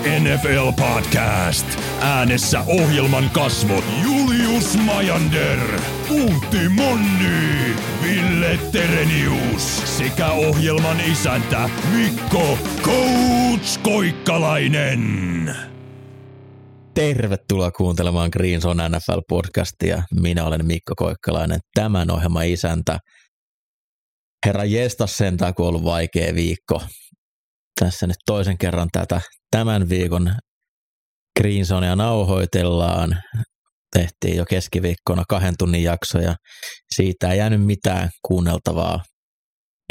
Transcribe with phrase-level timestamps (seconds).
[0.00, 1.66] NFL podcast.
[2.00, 5.58] Äänessä ohjelman kasvot Julius Majander,
[6.08, 15.54] Puutti Monni, Ville Terenius sekä ohjelman isäntä Mikko Coach Koikkalainen.
[16.94, 20.02] Tervetuloa kuuntelemaan Green Zone NFL-podcastia.
[20.20, 22.98] Minä olen Mikko Koikkalainen, tämän ohjelman isäntä.
[24.46, 26.82] Herra jestas sentään, kun on ollut vaikea viikko.
[27.80, 30.34] Tässä nyt toisen kerran tätä tämän viikon
[31.40, 33.22] Green Zonea nauhoitellaan.
[33.92, 36.36] Tehtiin jo keskiviikkona kahden tunnin jakso ja
[36.94, 39.02] siitä ei jäänyt mitään kuunneltavaa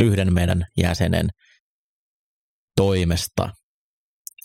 [0.01, 1.29] yhden meidän jäsenen
[2.75, 3.49] toimesta.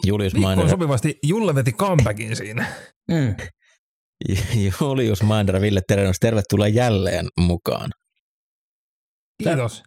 [0.06, 2.66] Julius Mikko on Mainer, sopivasti, Julle veti comebackin siinä.
[3.10, 3.36] Mm.
[4.80, 7.90] Julius Mainer Ville Terenus, tervetuloa jälleen mukaan.
[9.42, 9.82] Kiitos.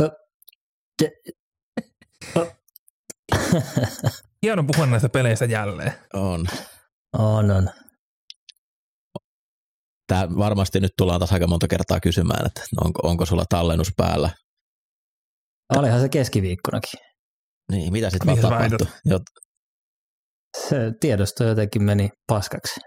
[4.46, 5.92] Hieno puhua näistä peleistä jälleen.
[6.14, 6.46] On.
[7.18, 7.68] On, on.
[10.06, 14.30] Tää varmasti nyt tullaan taas aika monta kertaa kysymään, että onko, onko sulla tallennus päällä.
[15.76, 17.00] Olihan se keskiviikkonakin.
[17.72, 18.86] Niin, mitä sitten vaan tapahtui?
[19.04, 19.22] Jot,
[20.68, 22.80] Se tiedosto jotenkin meni paskaksi.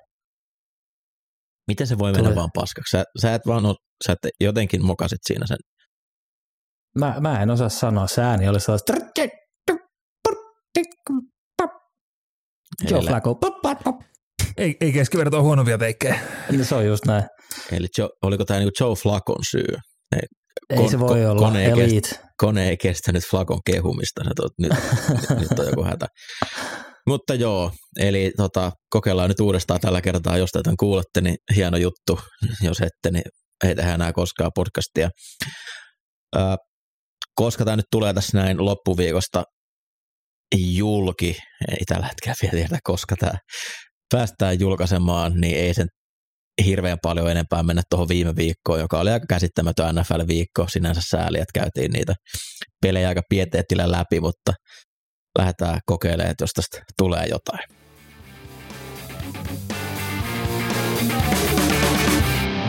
[1.67, 2.35] miten se voi mennä Tulee.
[2.35, 2.97] vaan paskaksi?
[2.97, 3.75] Sä, sä et vaan ole,
[4.07, 5.57] sä et jotenkin mokasit siinä sen.
[6.99, 8.93] Mä, mä en osaa sanoa, se ääni oli sellaista.
[12.89, 13.35] Joe Eli, Flacco.
[13.35, 13.95] Pop, pop, pop.
[14.57, 16.19] Ei, ei keskiverto ole huonompia teikkejä.
[16.51, 17.23] Niin Se on just näin.
[17.71, 19.65] eli Joe, oliko tämä niinku Joe Flakon syy?
[20.15, 21.47] Ei Kon- se voi ko- olla.
[21.47, 22.19] kone ei Elite.
[22.37, 24.71] Kone ei kestänyt Flakon kehumista, sä tuot, nyt,
[25.09, 26.07] nyt, nyt on joku hätä.
[27.07, 32.19] Mutta joo, eli tota, kokeillaan nyt uudestaan tällä kertaa, jos tätä kuulette, niin hieno juttu.
[32.61, 33.23] Jos ette, niin
[33.63, 35.09] ei tehdä enää koskaan podcastia.
[36.35, 36.39] Ö,
[37.35, 39.43] koska tämä nyt tulee tässä näin loppuviikosta
[40.55, 41.37] julki,
[41.71, 43.33] ei tällä hetkellä vielä tiedä, koska tämä
[44.13, 45.87] päästään julkaisemaan, niin ei sen
[46.65, 50.67] hirveän paljon enempää mennä tuohon viime viikkoon, joka oli aika käsittämätön NFL-viikko.
[50.69, 52.13] Sinänsä sääli, että käytiin niitä
[52.81, 54.53] pelejä aika pieteettillä läpi, mutta
[55.39, 57.69] lähdetään kokeilemaan, että jos tästä tulee jotain.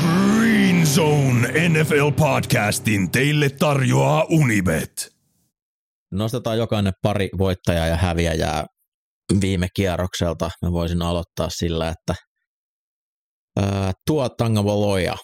[0.01, 5.13] Green Zone NFL podcastin teille tarjoaa Unibet.
[6.14, 8.64] Nostetaan jokainen pari voittajaa ja häviäjää
[9.41, 10.50] viime kierrokselta.
[10.62, 12.14] Mä voisin aloittaa sillä, että
[13.60, 15.16] ää, tuo Tangavoloja,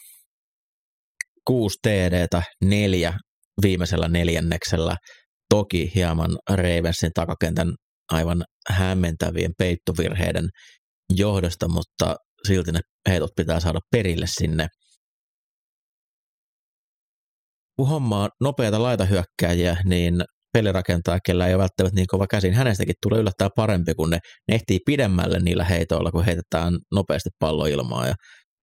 [1.47, 3.13] kuusi TDtä, neljä
[3.63, 4.97] viimeisellä neljänneksellä.
[5.49, 7.75] Toki hieman Ravensin takakentän
[8.13, 10.49] aivan hämmentävien peittovirheiden
[11.17, 14.67] johdosta, mutta silti ne heitot pitää saada perille sinne.
[17.77, 23.21] Kun hommaa nopeita laitahyökkääjiä, niin pelirakentaja, kellä ei ole välttämättä niin kova käsin, hänestäkin tulee
[23.21, 24.19] yllättää parempi, kun ne,
[24.49, 28.09] ne ehtii pidemmälle niillä heitoilla, kun heitetään nopeasti pallo ilmaan.
[28.09, 28.15] Ja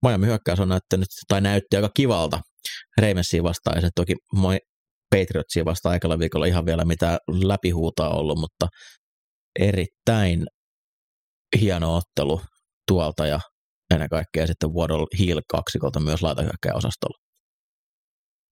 [0.06, 2.42] Miami hyökkäys on näyttänyt, tai näytti aika kivalta
[3.02, 4.58] Ravensia vastaan, ja se toki moi
[5.16, 8.68] Patriotsia vastaan aikalla viikolla ihan vielä mitä läpihuutaa ollut, mutta
[9.60, 10.46] erittäin
[11.62, 12.42] hieno ottelu
[12.88, 13.40] tuolta ja
[13.94, 17.18] ennen kaikkea sitten Waddle Hill kaksikolta myös laitahyökkäjäosastolla.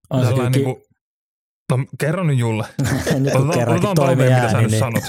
[0.09, 0.84] On Sellainen ki- niinku,
[1.71, 2.65] no kerro nyt Julle.
[3.19, 5.03] nyt kun kerrankin toimii ääni, niin sanot.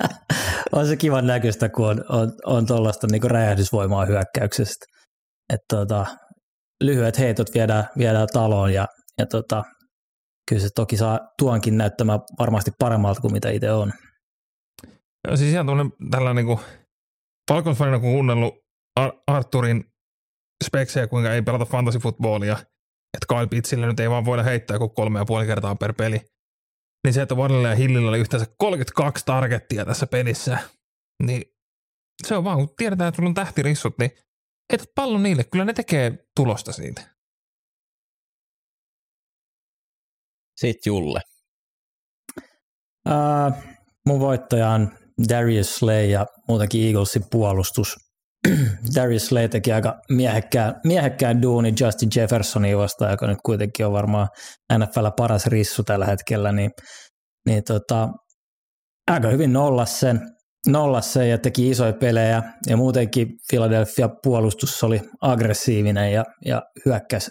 [0.72, 4.86] on se kivan näköistä, kun on, on, on tuollaista niin räjähdysvoimaa hyökkäyksestä.
[5.52, 6.06] Että tota,
[6.84, 8.86] lyhyet heitot viedään, viedään taloon ja,
[9.18, 9.64] ja tota,
[10.48, 13.92] kyllä se toki saa tuonkin näyttämään varmasti paremmalta kuin mitä itse on.
[15.28, 16.58] Joo, Siis ihan tuollainen tällainen niin
[17.50, 18.54] Falcons fanina kun kuunnellut
[18.96, 19.84] Ar- Arturin
[20.64, 22.56] speksejä, kuinka ei pelata fantasy footballia,
[23.16, 26.20] että Kyle Pitzille nyt ei vaan voida heittää joku kolme ja puoli kertaa per peli.
[27.04, 30.58] Niin se, että Waddle ja Hillillä oli yhteensä 32 targettia tässä pelissä,
[31.22, 31.42] niin
[32.26, 34.10] se on vaan, kun tiedetään, että sulla on tähtirissut, niin
[34.72, 37.16] heität pallon niille, kyllä ne tekee tulosta siitä.
[40.56, 41.20] Sitten Julle.
[43.08, 43.52] Uh,
[44.06, 44.98] mun voittaja on
[45.28, 48.05] Darius Slay ja muutenkin Eaglesin puolustus.
[48.94, 54.28] Darius Slay teki aika miehekkään, miehekkään duuni Justin Jeffersonia vastaan, joka nyt kuitenkin on varmaan
[54.78, 56.70] NFL paras rissu tällä hetkellä, niin,
[57.46, 58.08] niin tota,
[59.10, 60.20] aika hyvin nollas sen,
[60.66, 67.30] nollas sen ja teki isoja pelejä ja muutenkin Philadelphia puolustus oli aggressiivinen ja, ja hyökkäsi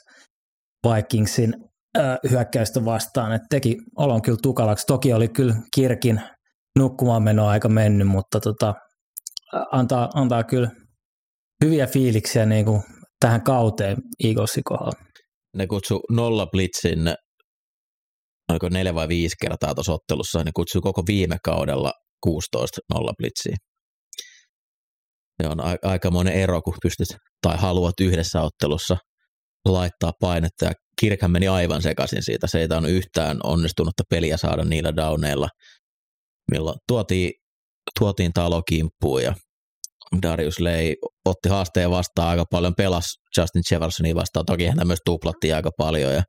[0.87, 1.53] Vikingsin
[1.97, 4.85] äh, hyökkäystä vastaan, että teki olon kyllä tukalaksi.
[4.87, 6.21] Toki oli kyllä Kirkin
[6.79, 8.73] nukkumaan meno aika mennyt, mutta tota,
[9.71, 10.69] antaa, antaa kyllä
[11.63, 12.81] hyviä fiiliksiä niin kuin
[13.19, 15.05] tähän kauteen Eaglesin kohdalla.
[15.57, 16.99] Ne kutsu nolla blitzin,
[18.49, 21.91] oliko neljä vai viisi kertaa tuossa ottelussa, ne kutsuu koko viime kaudella
[22.23, 23.55] 16 nolla blitsiä.
[25.43, 27.07] Se on a- aikamoinen ero, kun pystyt
[27.41, 28.97] tai haluat yhdessä ottelussa
[29.65, 32.47] laittaa painetta ja Kirkhän meni aivan sekaisin siitä.
[32.47, 35.49] Se ei tainnut yhtään onnistunutta peliä saada niillä downeilla,
[36.51, 37.31] milloin tuotiin,
[37.99, 39.35] tuotiin talo kimppuun ja
[40.21, 40.93] Darius Lay
[41.25, 46.13] otti haasteen vastaan aika paljon, pelasi Justin Jeffersonia vastaan, toki häntä myös tuplattiin aika paljon
[46.13, 46.23] ja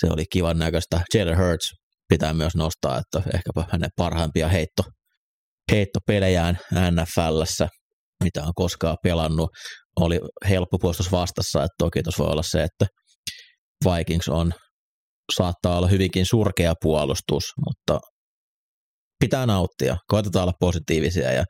[0.00, 1.00] se oli kivan näköistä.
[1.14, 1.72] Jalen Hurts
[2.08, 4.82] pitää myös nostaa, että ehkäpä hänen parhaimpia heitto,
[5.72, 6.58] heittopelejään
[6.90, 7.68] NFLssä,
[8.24, 9.50] mitä on koskaan pelannut,
[10.00, 12.86] oli helppo puolustus vastassa, että toki tuossa voi olla se, että
[13.84, 14.52] Vikings on,
[15.34, 18.00] saattaa olla hyvinkin surkea puolustus, mutta
[19.20, 21.44] pitää nauttia, koitetaan olla positiivisia ja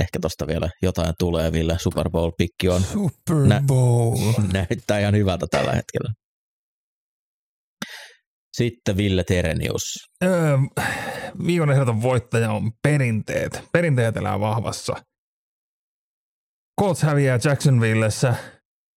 [0.00, 4.16] ehkä tuosta vielä jotain tulee, Ville Super Bowl-pikki on, Super Bowl.
[4.52, 6.12] näyttää ihan hyvältä tällä hetkellä.
[8.56, 9.82] Sitten Ville Terenius.
[10.24, 10.56] Öö,
[11.46, 13.68] viikon ehdoton voittaja on perinteet.
[13.72, 14.96] Perinteet elää vahvassa.
[16.80, 18.34] Colts häviää Jacksonvillessä,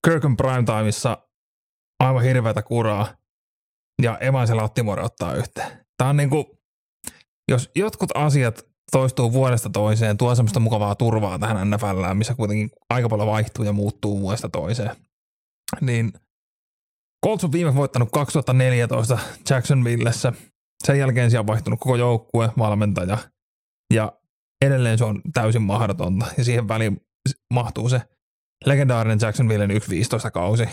[0.07, 1.28] Kirkon primetimeissa
[2.00, 3.18] aivan hirveätä kuraa,
[4.02, 5.86] ja Evans ja Lattimore ottaa yhteen.
[5.98, 6.57] Tämä on niinku,
[7.52, 13.10] jos jotkut asiat toistuu vuodesta toiseen, tuo semmoista mukavaa turvaa tähän NFLään, missä kuitenkin aika
[13.10, 14.96] paljon vaihtuu ja muuttuu vuodesta toiseen,
[15.82, 16.14] niin
[17.26, 19.20] Colts on viime voittanut 2014
[19.50, 20.34] Jacksonvillessä.
[20.84, 23.18] Sen jälkeen siellä on vaihtunut koko joukkue, valmentaja,
[23.94, 24.14] ja
[24.66, 26.26] edelleen se on täysin mahdotonta.
[26.38, 27.02] Ja siihen väliin
[27.54, 28.02] mahtuu se
[28.66, 29.74] legendaarinen Jacksonvillen 1-15
[30.34, 30.70] kausi,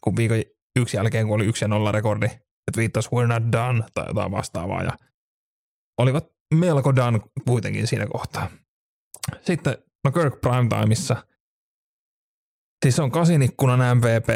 [0.00, 0.42] kun viikon
[0.78, 4.82] yksi jälkeen, kun oli 1 0 rekordi, että viittasi we're not done tai jotain vastaavaa.
[4.82, 4.92] Ja
[6.00, 8.50] olivat melko done kuitenkin siinä kohtaa.
[9.40, 11.16] Sitten no Kirk Primetimeissa,
[12.84, 14.28] siis se on kasinikkunan MVP,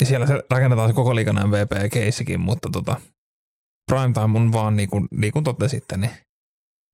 [0.00, 3.00] ja siellä se rakennetaan se koko liikan MVP-keissikin, mutta tota,
[3.90, 6.10] Primetime on vaan niin kuin, niin kuin totesitte, niin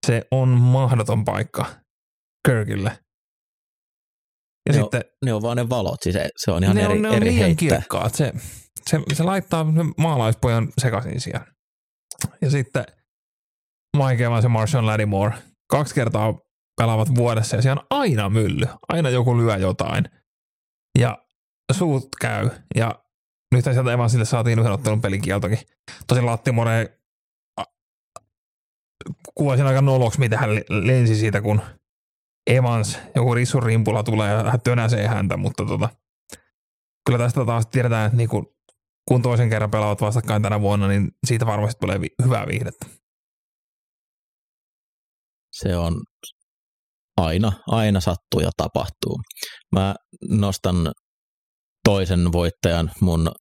[0.07, 1.67] se on mahdoton paikka
[2.47, 2.99] Kirkille.
[4.69, 6.83] Ja ne, sitten, on, ne on vaan ne valot, siis se, se on ihan ne
[6.83, 8.15] eri, on, ne on eri liian kirkkaat.
[8.15, 8.33] Se,
[8.91, 9.67] se, se laittaa
[9.97, 11.47] maalaispojan sekaisin siellä.
[12.41, 12.85] Ja sitten
[13.97, 15.35] Mike Evans ja Marshall Lattimore
[15.71, 16.35] kaksi kertaa
[16.77, 18.67] pelaavat vuodessa ja siellä on aina mylly.
[18.89, 20.05] Aina joku lyö jotain.
[20.99, 21.19] Ja
[21.73, 22.51] suut käy.
[22.75, 22.95] Ja
[23.55, 25.59] nyt sieltä Evansille saatiin yhden ottelun pelikieltokin.
[26.07, 26.99] Tosin Lattimore
[29.35, 31.61] kuvasin aika noloksi, mitä hän lensi siitä, kun
[32.47, 35.89] Evans, joku rissun rimpulla tulee ja hän tönäsee häntä, mutta tota,
[37.07, 38.55] kyllä tästä taas tiedetään, että niin kun,
[39.09, 42.87] kun toisen kerran pelaavat vastakkain tänä vuonna, niin siitä varmasti tulee vi- hyvää viihdettä.
[45.53, 45.95] Se on
[47.17, 49.21] aina, aina sattuu ja tapahtuu.
[49.73, 49.95] Mä
[50.31, 50.93] nostan
[51.85, 53.33] toisen voittajan mun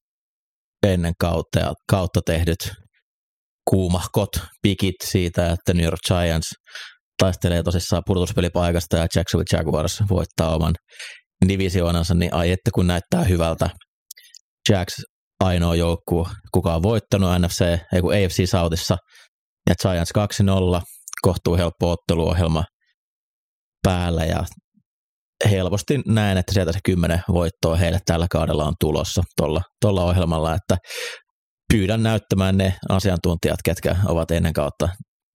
[0.86, 2.72] ennen kautta, kautta tehdyt
[3.70, 4.30] kuumahkot,
[4.62, 6.48] pikit siitä, että New York Giants
[7.22, 10.74] taistelee tosissaan pudotuspelipaikasta ja Jacksonville Jaguars voittaa oman
[11.48, 13.70] divisioonansa, niin ai että kun näyttää hyvältä.
[14.68, 14.94] Jacks
[15.40, 17.60] ainoa joukkue, kuka on voittanut NFC,
[17.94, 18.96] ei kun AFC Southissa,
[19.68, 20.12] ja Giants
[20.78, 20.82] 2-0,
[21.22, 22.64] kohtuu helppo otteluohjelma
[23.82, 24.44] päällä ja
[25.50, 30.54] helposti näen, että sieltä se kymmenen voittoa heille tällä kaudella on tulossa tuolla, tuolla ohjelmalla,
[30.54, 30.76] että
[31.72, 34.88] pyydän näyttämään ne asiantuntijat, ketkä ovat ennen kautta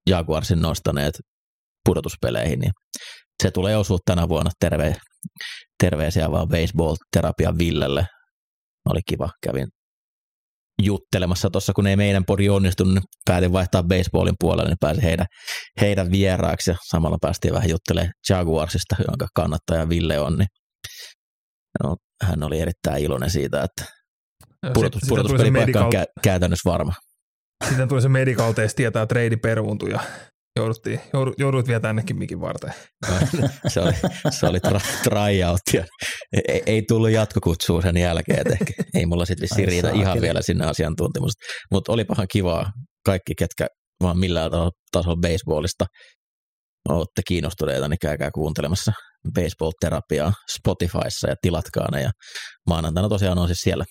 [0.09, 1.13] Jaguarsin nostaneet
[1.85, 2.71] pudotuspeleihin, niin
[3.43, 4.51] se tulee osua tänä vuonna.
[4.59, 4.95] Terve,
[5.83, 8.05] terveisiä vaan baseball-terapia Villelle.
[8.89, 9.67] Oli kiva, kävin
[10.81, 15.25] juttelemassa tuossa, kun ei meidän podi onnistunut, niin päätin vaihtaa baseballin puolelle, niin pääsin heidän,
[15.81, 20.47] heidän vieraaksi ja samalla päästiin vähän juttelemaan Jaguarsista, jonka kannattaja Ville on, niin
[21.83, 23.85] no, hän oli erittäin iloinen siitä, että
[24.73, 26.93] pudotus, pudotuspelipaikka on kä- käytännössä varma.
[27.69, 29.99] Sitten tuli se medical test ja tämä trade peruuntui ja
[30.55, 32.73] jouduttiin, joudu, joudut vielä tännekin mikin varten.
[33.67, 33.93] se oli,
[34.29, 35.85] se oli tra- tryout ja
[36.47, 40.41] ei, ei tullut jatkokutsua sen jälkeen, että ehkä ei mulla sitten vissiin riitä ihan vielä
[40.41, 42.71] sinne asiantuntemusta, mutta olipahan kivaa
[43.05, 43.67] kaikki, ketkä
[44.01, 44.51] vaan millään
[44.91, 45.85] tasolla baseballista
[46.89, 48.91] olette kiinnostuneita, niin käykää kuuntelemassa
[49.33, 52.11] baseball-terapiaa Spotifyssa ja tilatkaa ne ja
[52.69, 53.85] maanantaina tosiaan on siis siellä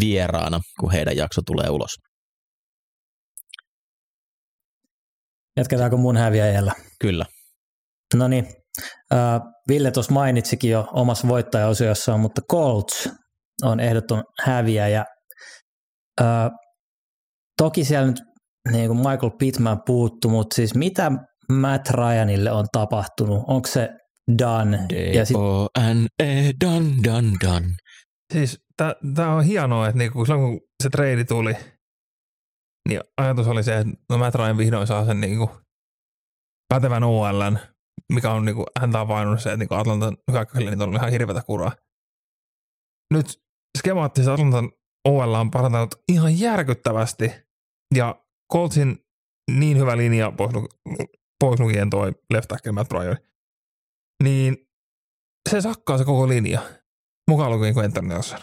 [0.00, 1.90] vieraana, kun heidän jakso tulee ulos.
[5.58, 6.72] Jatketaanko mun häviäjällä?
[7.00, 7.24] Kyllä.
[8.14, 8.48] No niin,
[9.12, 13.08] äh, Ville tuossa mainitsikin jo omassa voittajaosiossaan, mutta Colts
[13.62, 15.04] on ehdoton häviäjä.
[16.20, 16.50] Äh,
[17.56, 18.22] toki siellä nyt
[18.72, 21.12] niin kuin Michael Pittman puuttu, mutta siis mitä
[21.52, 23.44] Matt Ryanille on tapahtunut?
[23.46, 23.88] Onko se
[24.38, 24.86] done?
[25.14, 25.36] Ja sit...
[25.36, 27.66] D-O-N-E, done, done, done.
[28.32, 28.58] Siis
[29.14, 31.56] tämä on hienoa, että niinku, silloin kun se trade tuli,
[32.88, 35.50] niin ajatus oli se, että no Matt Ryan vihdoin saa sen niinku
[36.68, 37.58] pätevän OLn,
[38.12, 41.72] mikä on niinku, häntä on se, että niinku Atlantan hyökkäykselle niin on ihan hirveätä kuraa.
[43.14, 43.42] Nyt
[43.78, 44.72] skemaattisesti Atlantan
[45.08, 47.32] OL on parantanut ihan järkyttävästi
[47.94, 48.98] ja Coltsin
[49.50, 50.52] niin hyvä linja pois,
[51.40, 52.92] pois lukien toi left tackle Matt
[54.22, 54.56] niin
[55.50, 56.60] se sakkaa se koko linja,
[57.30, 58.40] mukaan lukien Quentin Nelson.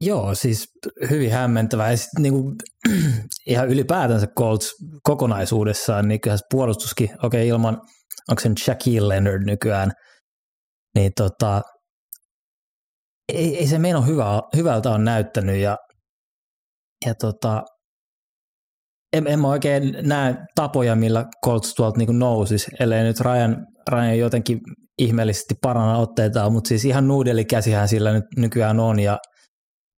[0.00, 0.68] Joo, siis
[1.10, 1.90] hyvin hämmentävä.
[1.90, 2.56] Ja sit, niin kuin,
[3.46, 7.80] ihan ylipäätänsä Colts kokonaisuudessaan, niin kyllä puolustuskin, okei okay, ilman,
[8.28, 9.92] onko se Shaquille Leonard nykyään,
[10.94, 11.62] niin tota,
[13.32, 15.76] ei, ei se meno hyvä, hyvältä on näyttänyt ja,
[17.06, 17.62] ja tota,
[19.12, 24.18] en, en mä oikein näe tapoja, millä Colts tuolta niin nousisi, ellei nyt Ryan, Ryan
[24.18, 24.60] jotenkin
[24.98, 29.18] ihmeellisesti paranna otteitaan, mutta siis ihan nuudelikäsihän sillä nyt nykyään on ja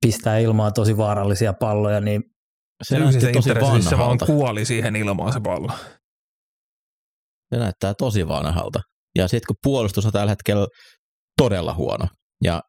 [0.03, 2.23] pistää ilmaan tosi vaarallisia palloja, niin
[2.83, 3.91] se näyttää tosi vanhalta.
[3.91, 5.73] Se vaan kuoli siihen ilmaan se pallo.
[7.55, 8.81] Se näyttää tosi vanhalta.
[9.19, 10.67] Ja sitten kun puolustus on tällä hetkellä
[11.39, 12.07] todella huono,
[12.45, 12.63] ja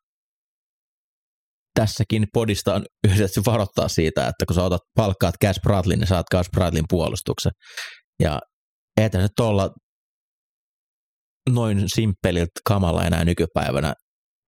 [1.80, 6.26] tässäkin podista on yhdessä varoittaa siitä, että kun sä otat palkkaat Cash Bradlin, niin saat
[6.32, 7.52] Cash Bradlin puolustuksen.
[8.20, 8.40] Ja
[8.98, 9.70] eihän nyt olla
[11.50, 13.94] noin simppeliltä kamalla enää nykypäivänä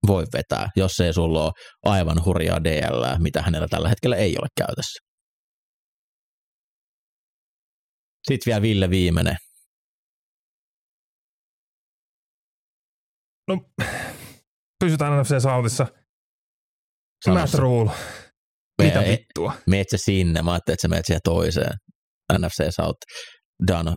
[0.07, 1.51] voi vetää, jos ei sulla ole
[1.83, 4.99] aivan hurjaa DL, mitä hänellä tällä hetkellä ei ole käytössä.
[8.27, 9.35] Sitten vielä Ville viimeinen.
[13.47, 13.57] No,
[14.79, 15.87] pysytään NFC Southissa.
[17.27, 17.91] Matt Rule.
[18.81, 19.53] Mitä me, vittua?
[19.67, 20.41] Meet sinne.
[20.41, 21.73] Mä ajattelin, että sä meet siihen toiseen.
[22.33, 22.99] NFC South.
[23.67, 23.95] Dan,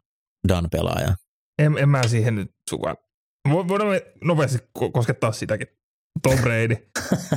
[0.48, 1.14] Dan pelaaja.
[1.58, 2.96] En, en mä siihen nyt sukaan.
[3.48, 4.58] Voidaan nopeasti
[4.92, 5.66] koskettaa sitäkin.
[6.22, 6.76] Tom Brady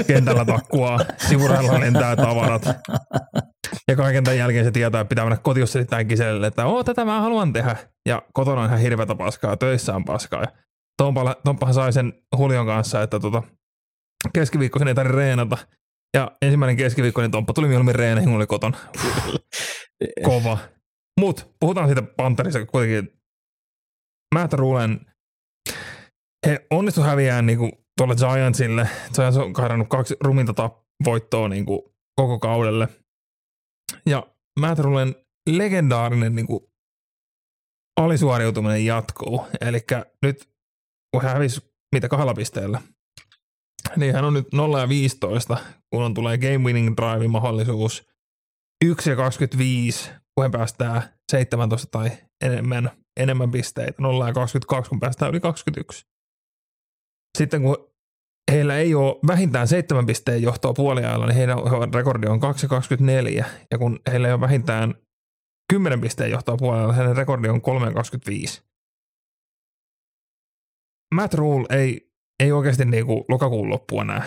[0.07, 2.65] kentällä takkua, sivurailla lentää tavarat.
[3.87, 7.05] Ja kaiken tämän jälkeen se tietää, että pitää mennä kotiossa selittämään kiselle, että oo, tätä
[7.05, 7.75] mä haluan tehdä.
[8.05, 10.41] Ja kotona on ihan hirveätä paskaa, töissä on paskaa.
[10.41, 10.47] Ja
[11.43, 13.43] Tompahan sai sen Hulion kanssa, että tota,
[14.33, 15.57] keskiviikkoisen ei tarvitse reenata.
[16.17, 18.77] Ja ensimmäinen keskiviikko, niin Tomppa tuli mieluummin reeneihin, kun oli kotona.
[20.23, 20.57] Kova.
[21.19, 23.21] Mut puhutaan siitä Pantherissa kuitenkin.
[24.35, 24.99] Matt Rulen,
[26.47, 28.89] he onnistu häviään niinku tuolle Giantsille.
[29.15, 30.69] Giants on kahdannut kaksi ruminta
[31.05, 31.81] voittoa niin kuin
[32.15, 32.87] koko kaudelle.
[34.05, 34.27] Ja
[34.59, 35.15] Matt Rulen
[35.49, 36.59] legendaarinen niin kuin
[37.97, 39.47] alisuoriutuminen jatkuu.
[39.61, 39.79] Eli
[40.21, 40.49] nyt
[41.13, 41.61] kun hän hävisi
[41.95, 42.81] mitä kahdella pisteellä,
[43.95, 45.57] niin hän on nyt 0 ja 15,
[45.89, 48.07] kun on tulee game winning drive mahdollisuus.
[48.85, 52.09] 1 ja 25, kun hän päästää 17 tai
[52.43, 54.01] enemmän, enemmän pisteitä.
[54.01, 56.05] 0 ja 22, kun päästään yli 21.
[57.37, 57.90] Sitten kun
[58.51, 61.57] heillä ei ole vähintään seitsemän pisteen johtoa puoliajalla, niin heidän
[61.93, 62.39] rekordi on
[63.39, 63.45] 2,24.
[63.71, 64.95] Ja kun heillä ei ole vähintään
[65.73, 67.61] 10 pisteen johtoa puoliajalla, heidän rekordi on
[68.59, 68.61] 3,25.
[71.15, 72.11] Matt Rule ei,
[72.43, 74.21] ei oikeasti niin kuin lokakuun loppua näe.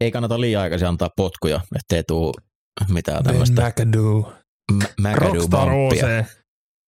[0.00, 2.32] Ei kannata liian aikaisin antaa potkuja, ettei tule
[2.88, 3.68] mitään tämmöistä.
[3.68, 4.32] McAdoo.
[4.72, 6.26] M- Rockstar OC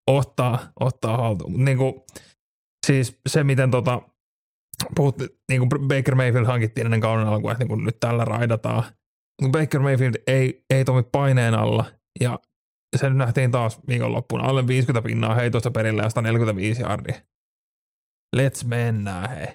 [0.07, 1.65] ottaa, ottaa haltuun.
[1.65, 1.95] Niin kuin,
[2.87, 4.03] siis se, miten tota,
[4.97, 5.17] puhut,
[5.49, 8.85] niin kuin Baker Mayfield hankittiin ennen kauden alkua, että niin kuin nyt tällä raidataan.
[9.51, 11.85] Baker Mayfield ei, ei toimi paineen alla
[12.21, 12.39] ja
[12.97, 14.41] se nyt nähtiin taas viikonloppuun.
[14.41, 17.21] Alle 50 pinnaa heitosta perillä ja 145 yardia.
[18.37, 19.47] Let's mennä, hei.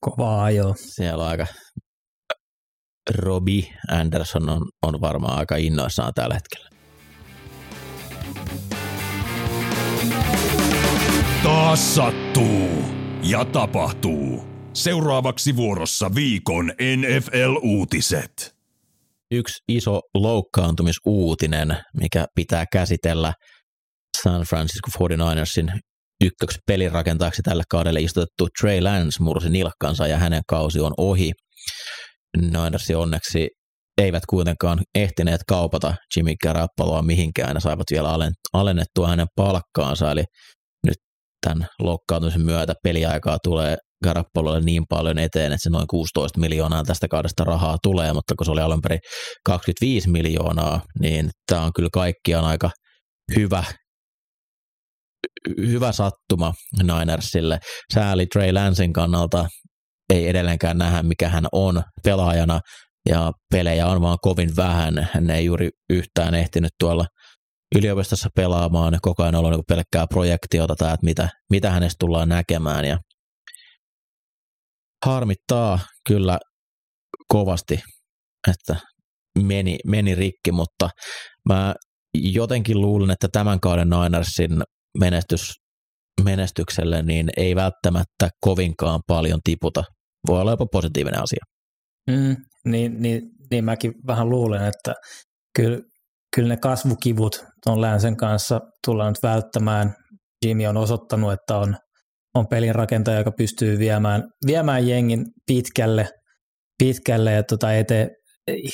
[0.00, 0.74] Kovaa jo.
[0.76, 1.46] Siellä on aika
[3.18, 6.73] Robbie Anderson on, on varmaan aika innoissaan tällä hetkellä.
[11.44, 12.68] Taas sattuu
[13.22, 14.44] ja tapahtuu.
[14.72, 18.54] Seuraavaksi vuorossa viikon NFL-uutiset.
[19.30, 23.32] Yksi iso loukkaantumisuutinen, mikä pitää käsitellä
[24.22, 25.78] San Francisco 49ersin
[26.24, 31.32] ykköksi pelirakentajaksi tälle kaudelle istutettu Trey Lance mursi nilkkansa ja hänen kausi on ohi.
[32.36, 33.48] Ninersi onneksi
[33.98, 38.08] eivät kuitenkaan ehtineet kaupata Jimmy Garoppoloa mihinkään ja saivat vielä
[38.52, 40.24] alennettua hänen palkkaansa, eli
[41.44, 47.08] tämän loukkaantumisen myötä peliaikaa tulee Garappololle niin paljon eteen, että se noin 16 miljoonaa tästä
[47.08, 49.00] kaudesta rahaa tulee, mutta kun se oli alun perin
[49.44, 52.70] 25 miljoonaa, niin tämä on kyllä kaikkiaan aika
[53.36, 53.64] hyvä,
[55.56, 57.58] hyvä sattuma Ninersille.
[57.94, 59.46] Sääli Trey Lansin kannalta
[60.12, 62.60] ei edelleenkään nähdä, mikä hän on pelaajana.
[63.08, 65.08] ja pelejä on vaan kovin vähän.
[65.12, 67.06] Hän ei juuri yhtään ehtinyt tuolla
[67.74, 72.84] yliopistossa pelaamaan, koko ajan ollut niin pelkkää projektiota tai että mitä, mitä hänestä tullaan näkemään
[72.84, 72.98] ja
[75.06, 75.78] harmittaa
[76.08, 76.38] kyllä
[77.28, 77.80] kovasti,
[78.50, 78.76] että
[79.42, 80.90] meni, meni rikki, mutta
[81.48, 81.74] mä
[82.14, 84.62] jotenkin luulen, että tämän kauden Ninersin
[84.98, 85.52] menestys,
[86.24, 89.84] menestykselle niin ei välttämättä kovinkaan paljon tiputa.
[90.26, 91.44] Voi olla jopa positiivinen asia.
[92.10, 94.94] Mm, niin, niin, niin mäkin vähän luulen, että
[95.56, 95.78] kyllä,
[96.34, 99.94] kyllä ne kasvukivut tuon länsen kanssa tullaan nyt välttämään.
[100.46, 101.76] Jimmy on osoittanut, että on,
[102.34, 106.08] on pelin rakentaja, joka pystyy viemään, viemään jengin pitkälle,
[106.78, 108.08] pitkälle ja tota, ei tee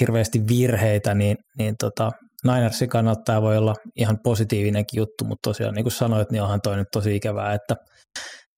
[0.01, 2.11] hirveästi virheitä, niin, niin tota,
[2.45, 6.61] Ninersin kannalta tämä voi olla ihan positiivinenkin juttu, mutta tosiaan niin kuin sanoit, niin onhan
[6.63, 7.77] toi nyt tosi ikävää, että,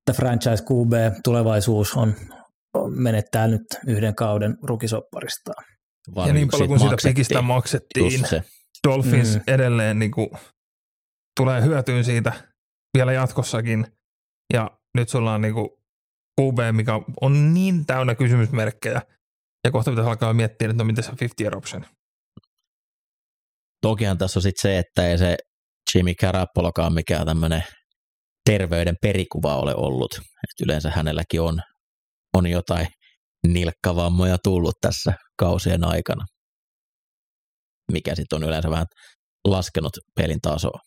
[0.00, 0.92] että franchise QB
[1.24, 2.14] tulevaisuus on,
[2.88, 5.64] menettää nyt yhden kauden rukisopparistaan.
[6.26, 8.24] Ja niin paljon kuin sitä pikistä maksettiin,
[8.88, 9.42] Dolphins mm.
[9.46, 10.30] edelleen niin kuin,
[11.40, 12.32] tulee hyötyyn siitä
[12.96, 13.86] vielä jatkossakin.
[14.52, 15.68] Ja nyt sulla on niin kuin,
[16.40, 19.02] QB, mikä on niin täynnä kysymysmerkkejä.
[19.64, 21.84] Ja kohta pitäisi alkaa miettiä, että no miten se 50 year option.
[23.80, 25.36] Tokihan tässä on sitten se, että ei se
[25.94, 27.64] Jimmy Carappolokaan mikään tämmöinen
[28.44, 30.14] terveyden perikuva ole ollut.
[30.18, 31.60] Et yleensä hänelläkin on,
[32.34, 32.86] on jotain
[33.46, 36.24] nilkkavammoja tullut tässä kausien aikana,
[37.92, 38.86] mikä sitten on yleensä vähän
[39.48, 40.78] laskenut pelin tasoa.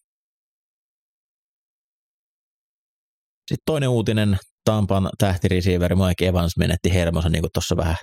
[3.49, 7.95] Sitten toinen uutinen, Tampan tähtirisiiveri Mike Evans menetti hermonsa, niin kuin tuossa vähän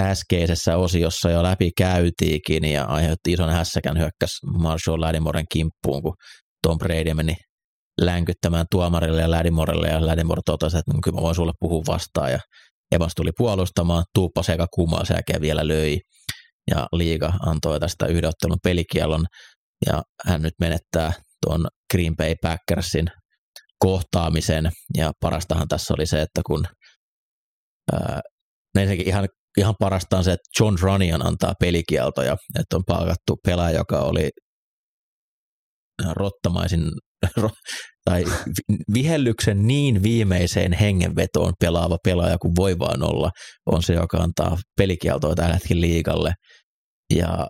[0.00, 6.14] äskeisessä osiossa jo läpi käytiikin ja aiheutti ison hässäkän hyökkäs Marshall Ladimoren kimppuun, kun
[6.62, 7.34] Tom Brady meni
[8.00, 12.32] länkyttämään tuomarille ja Ladimorelle ja Ladimore totesi, että no, kyllä mä voin sulle puhua vastaan.
[12.32, 12.38] Ja
[12.92, 15.98] Evans tuli puolustamaan, tuuppa sekä kumaa jälkeen vielä löi
[16.70, 19.26] ja liiga antoi tästä yhden ottelun pelikielon
[19.86, 21.12] ja hän nyt menettää
[21.46, 23.06] tuon Green Bay Packersin
[23.78, 24.70] kohtaamisen.
[24.96, 26.64] Ja parastahan tässä oli se, että kun
[27.92, 28.20] ää,
[28.78, 33.78] ensinnäkin ihan, ihan parasta on se, että John Runnion antaa pelikieltoja, että on palkattu pelaaja,
[33.78, 34.30] joka oli
[36.12, 36.90] rottamaisin
[38.04, 38.24] tai
[38.94, 43.30] vihellyksen niin viimeiseen hengenvetoon pelaava pelaaja kuin voi vaan olla,
[43.66, 46.32] on se, joka antaa pelikieltoa tällä hetkellä liikalle.
[47.14, 47.48] Ja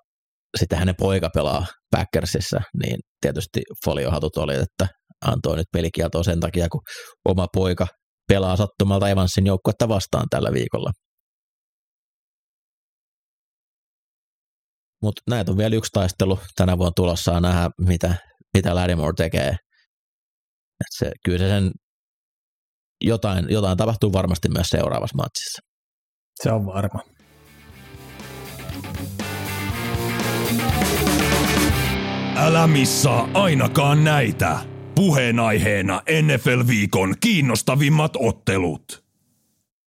[0.58, 4.88] sitten hänen poika pelaa Packersissa, niin tietysti foliohatut oli, että
[5.26, 6.80] antoi nyt pelikieltoa sen takia, kun
[7.28, 7.86] oma poika
[8.28, 10.90] pelaa sattumalta Evansin joukkuetta vastaan tällä viikolla.
[15.02, 18.14] Mutta näitä on vielä yksi taistelu tänä vuonna tulossa nähdä, mitä,
[18.54, 19.48] mitä Lattimore tekee.
[20.80, 21.70] Et se, kyllä se sen
[23.04, 25.62] jotain, jotain tapahtuu varmasti myös seuraavassa matsissa.
[26.42, 27.00] Se on varma.
[32.36, 34.58] Älä missaa ainakaan näitä.
[34.94, 39.04] Puheenaiheena NFL-viikon kiinnostavimmat ottelut.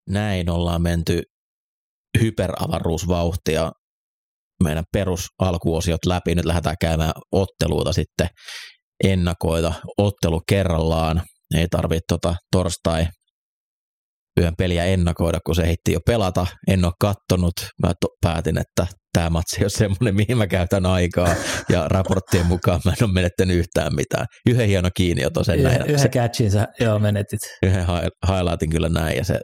[0.09, 1.21] Näin ollaan menty
[2.21, 3.71] hyperavaruusvauhtia
[4.63, 6.35] meidän perusalkuosiot läpi.
[6.35, 8.27] Nyt lähdetään käymään otteluita sitten
[9.03, 11.21] ennakoita ottelu kerrallaan.
[11.55, 13.07] Ei tarvitse tota torstai
[14.39, 16.47] yön peliä ennakoida, kun se heitti jo pelata.
[16.67, 17.53] En ole kattonut.
[17.83, 21.35] Mä to- päätin, että tämä matsi on semmoinen, mihin mä käytän aikaa.
[21.69, 24.25] Ja raporttien mukaan mä en ole menettänyt yhtään mitään.
[24.49, 25.81] Yhden hieno kiinni jo sen näin.
[25.89, 27.39] Yhden catchin sä joo menetit.
[27.63, 27.85] Yhden
[28.27, 29.39] highlightin kyllä näin ja se,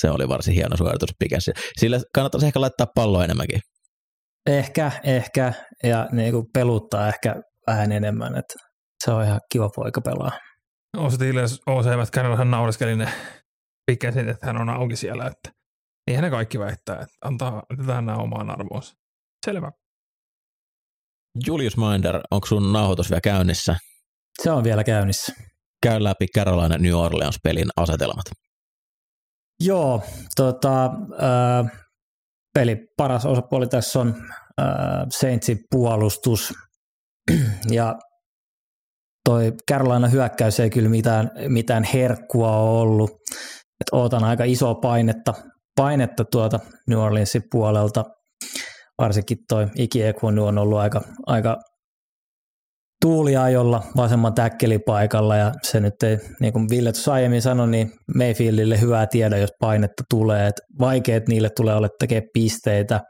[0.00, 1.52] se oli varsin hieno suoritus pikässä.
[1.80, 3.60] Sillä kannattaisi ehkä laittaa pallo enemmänkin.
[4.46, 7.34] Ehkä, ehkä, ja niin kuin peluttaa ehkä
[7.66, 8.54] vähän enemmän, että
[9.04, 10.30] se on ihan kiva poika pelaa.
[10.96, 11.86] Osa Steelers OC
[12.36, 13.08] hän naureskeli ne
[13.86, 15.50] pikäsin, että hän on auki siellä, että
[16.06, 18.94] eihän ne kaikki väittää, että antaa, tähän nämä omaan arvoonsa.
[19.46, 19.70] Selvä.
[21.46, 23.76] Julius Minder, onko sun nauhoitus vielä käynnissä?
[24.42, 25.32] Se on vielä käynnissä.
[25.82, 28.24] Käy läpi Carolina New Orleans pelin asetelmat.
[29.60, 30.02] Joo,
[30.36, 31.85] tota, äh,
[32.56, 34.14] peli paras osapuoli tässä on
[34.60, 34.66] äh,
[35.10, 36.54] Saintsin puolustus.
[37.70, 37.94] ja
[39.28, 43.10] toi Carolina hyökkäys ei kyllä mitään, mitään herkkua ole ollut.
[43.80, 45.34] Et ootan aika isoa painetta,
[45.76, 48.04] painetta tuota New Orleansin puolelta.
[48.98, 51.56] Varsinkin toi Iki Ekwonu on ollut aika, aika
[53.02, 58.80] tuuliajolla vasemman täkkelipaikalla ja se nyt ei, niin kuin Ville tuossa aiemmin sanoi, niin Mayfieldille
[58.80, 63.00] hyvää tiedä, jos painetta tulee, että vaikeet niille tulee olla tekemään pisteitä.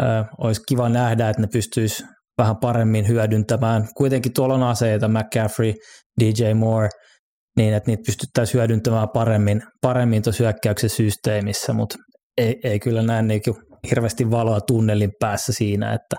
[0.00, 0.02] Ö,
[0.38, 2.04] olisi kiva nähdä, että ne pystyisi
[2.38, 3.88] vähän paremmin hyödyntämään.
[3.96, 5.74] Kuitenkin tuolla on aseita, McCaffrey,
[6.20, 6.88] DJ Moore,
[7.56, 11.96] niin että niitä pystyttäisiin hyödyntämään paremmin, paremmin tuossa hyökkäyksen systeemissä, mutta
[12.38, 13.42] ei, ei kyllä näe niin
[13.90, 16.16] hirveästi valoa tunnelin päässä siinä, että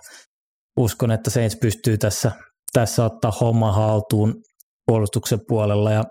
[0.77, 2.32] uskon, että Saints pystyy tässä,
[2.73, 4.36] tässä ottaa homma haltuun
[4.86, 6.03] puolustuksen puolella ja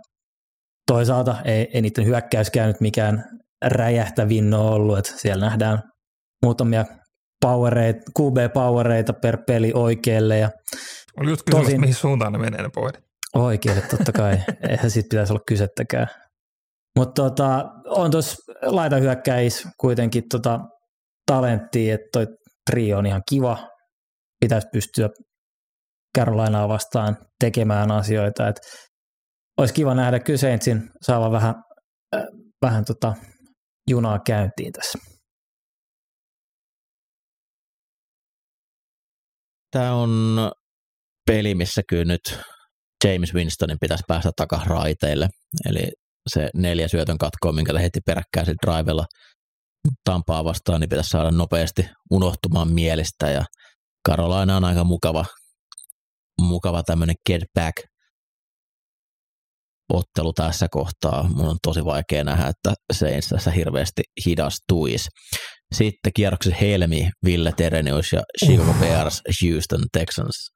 [0.87, 3.25] toisaalta ei, ei niiden hyökkäyskään nyt mikään
[3.65, 5.83] räjähtävin ole ollut, että siellä nähdään
[6.45, 6.85] muutamia
[7.41, 10.39] powereita, QB-powereita per peli oikealle.
[10.39, 10.51] Ja
[11.21, 13.05] Oli just kysymys, tosin, mihin suuntaan ne menee ne pohdit.
[13.35, 14.39] Oikealle totta kai,
[14.71, 16.07] eihän siitä pitäisi olla kysettäkään.
[16.99, 20.61] Mutta tota, on tuossa laita hyökkäis kuitenkin tota
[21.27, 22.27] talenttia, että toi
[22.71, 23.69] trio on ihan kiva.
[24.41, 25.09] Pitäisi pystyä
[26.19, 28.49] Carolinaa vastaan tekemään asioita.
[28.49, 28.57] Et
[29.59, 31.55] olisi kiva nähdä Kyseintsin saava vähän,
[32.17, 32.23] äh,
[32.63, 33.15] vähän tota
[33.91, 34.99] junaa käyntiin tässä.
[39.71, 40.39] Tämä on
[41.27, 42.39] peli, missä kyllä nyt
[43.05, 45.29] James Winstonin pitäisi päästä takaisin raiteille.
[45.69, 45.93] Eli
[46.31, 49.07] se neljä syötön katkoa, minkä heti peräkkäin drivella
[50.05, 53.31] Tampaa vastaan, niin pitäisi saada nopeasti unohtumaan mielistä.
[53.31, 53.45] Ja
[54.09, 55.25] Carolina on aika mukava,
[56.41, 57.77] mukava tämmöinen get back
[59.93, 61.29] ottelu tässä kohtaa.
[61.29, 65.09] Mun on tosi vaikea nähdä, että se ei tässä hirveästi hidastuisi.
[65.75, 70.53] Sitten kierroksessa Helmi, Ville Terenius ja Chicago Bears, Houston Texans.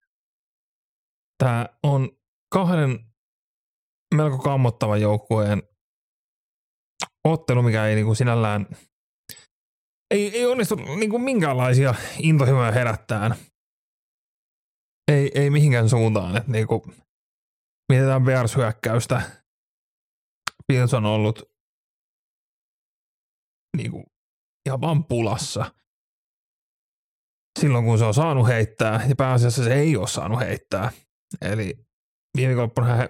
[1.38, 2.10] Tämä on
[2.52, 2.98] kahden
[4.14, 5.62] melko kammottavan joukkueen
[7.24, 8.66] ottelu, mikä ei niin kuin sinällään
[10.10, 13.34] ei, ei onnistu niin kuin minkäänlaisia intohimoja herättään.
[15.12, 16.36] Ei, ei mihinkään suuntaan.
[16.36, 16.82] Että niin kuin,
[17.92, 19.22] mietitään Bears-hyökkäystä.
[20.72, 21.42] Fields on ollut
[23.76, 24.04] niin kuin,
[24.66, 25.70] ihan vaan pulassa.
[27.60, 30.90] Silloin kun se on saanut heittää, ja pääasiassa se ei ole saanut heittää.
[31.40, 31.74] Eli
[32.36, 33.08] viikonloppuna hän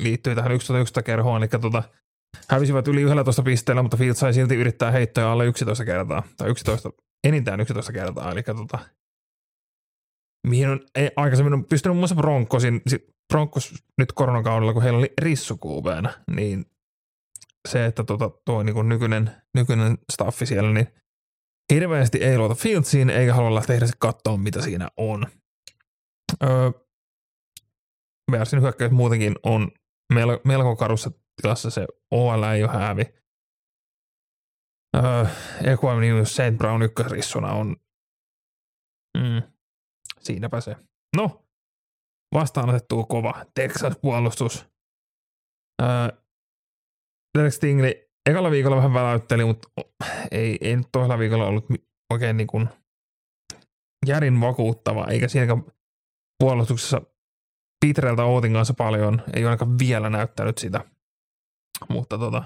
[0.00, 1.82] liittyi tähän 11 kerhoon, eli tota,
[2.48, 6.90] hävisivät yli 11 pisteellä, mutta Fields sai silti yrittää heittoja alle 11 kertaa, tai 11,
[7.24, 8.78] enintään 11 kertaa, eli tota,
[10.44, 12.16] mihin on ei, aikaisemmin on pystynyt muun muassa
[13.32, 16.66] Broncos nyt koronakaudella, kun heillä oli rissukuubeena, niin
[17.68, 20.88] se, että tota, tuo niin kuin nykyinen, nykyinen staffi siellä, niin
[21.72, 25.26] hirveästi ei luota Fieldsiin, eikä halua lähteä edes katsoa, mitä siinä on.
[26.42, 26.70] Öö,
[28.32, 29.70] Bearsin hyökkäys muutenkin on
[30.12, 31.10] melko, melko karussa
[31.42, 33.02] tilassa se OL ei ole häävi.
[34.96, 35.26] Öö,
[35.64, 36.58] Equam News St.
[36.58, 37.76] Brown ykkösrissuna on
[39.18, 39.42] mm,
[40.24, 40.76] siinäpä se.
[41.16, 41.44] No,
[42.34, 44.66] vastaanotettu kova Texas puolustus.
[45.82, 45.88] Öö,
[47.38, 47.92] Derek Stingley
[48.30, 49.68] ekalla viikolla vähän väläytteli, mutta
[50.30, 51.64] ei, ei nyt toisella viikolla ollut
[52.12, 52.68] oikein niin kuin
[54.06, 55.64] järin vakuuttava, eikä siinäkään
[56.38, 57.02] puolustuksessa
[57.86, 60.84] Petereltä Outin kanssa paljon, ei ainakaan vielä näyttänyt sitä.
[61.88, 62.44] Mutta tota,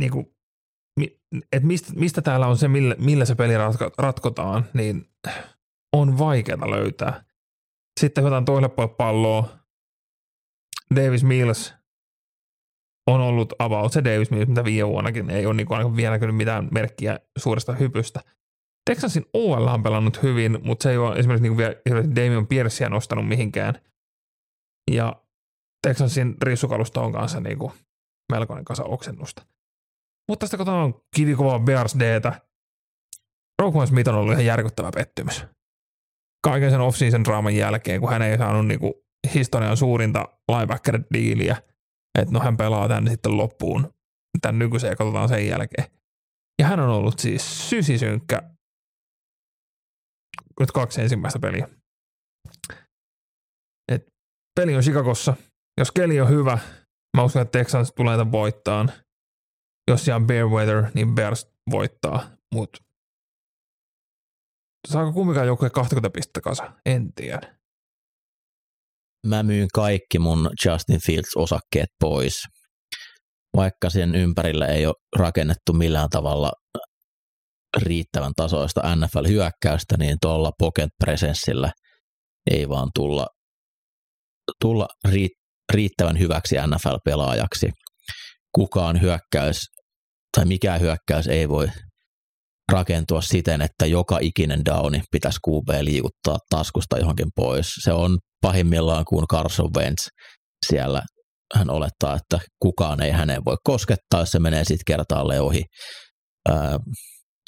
[0.00, 0.35] niin kuin,
[1.52, 5.08] et mistä, mistä täällä on se, millä, millä se peli ratko, ratkotaan, niin
[5.92, 7.24] on vaikeaa löytää.
[8.00, 9.48] Sitten hyötään toiselle puolelle palloa.
[10.96, 11.74] Davis Mills
[13.06, 16.68] on ollut about se Davis Mills, mitä viime vuonnakin ei ole niin vielä näkynyt mitään
[16.72, 18.20] merkkiä suuresta hypystä.
[18.90, 21.74] Texasin OL on pelannut hyvin, mutta se ei ole esimerkiksi niin vielä
[22.16, 23.74] Damian Pierceä nostanut mihinkään.
[24.90, 25.22] Ja
[25.86, 27.72] Texansin rissukalusta on kanssa niin kuin
[28.32, 29.46] melkoinen kasa oksennusta.
[30.28, 32.40] Mutta tästä katsotaan kivikova Bears Dtä.
[33.62, 35.44] Roquan Smith on ollut ihan järkyttävä pettymys.
[36.44, 38.94] Kaiken sen off-season draaman jälkeen, kun hän ei saanut niin kuin
[39.34, 41.56] historian suurinta linebacker-diiliä,
[42.18, 43.94] että no hän pelaa tänne sitten loppuun
[44.40, 45.90] tämän nykyisen ja katsotaan sen jälkeen.
[46.62, 48.42] Ja hän on ollut siis sysisynkkä
[50.60, 51.68] nyt kaksi ensimmäistä peliä.
[53.92, 54.06] Et
[54.60, 55.36] peli on Chicagossa,
[55.78, 56.58] jos keli on hyvä,
[57.16, 58.92] mä uskon, että Texans tulee tämän voittaan.
[59.90, 62.78] Jos ihan bear weather, niin Bears voittaa, mutta
[64.88, 66.72] saako kumminkaan joku 20 pistettä kasa?
[66.86, 67.56] En tiedä.
[69.26, 72.34] Mä myyn kaikki mun Justin Fields-osakkeet pois.
[73.56, 76.52] Vaikka sen ympärillä ei ole rakennettu millään tavalla
[77.76, 81.72] riittävän tasoista NFL-hyökkäystä, niin tuolla pocket-presenssillä
[82.50, 83.26] ei vaan tulla,
[84.60, 84.88] tulla
[85.72, 87.70] riittävän hyväksi NFL-pelaajaksi.
[88.54, 89.56] Kukaan hyökkäys
[90.36, 91.68] tai mikään hyökkäys ei voi
[92.72, 97.66] rakentua siten, että joka ikinen downi pitäisi QB liikuttaa taskusta johonkin pois.
[97.84, 100.08] Se on pahimmillaan kuin Carson Wentz
[100.66, 101.02] siellä.
[101.54, 105.62] Hän olettaa, että kukaan ei häneen voi koskettaa, jos se menee sitten kertaalle ohi.
[106.48, 106.78] Ää,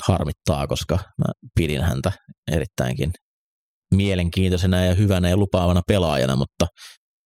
[0.08, 2.12] harmittaa, koska mä pidin häntä
[2.52, 3.10] erittäinkin
[3.94, 6.66] mielenkiintoisena ja hyvänä ja lupaavana pelaajana, mutta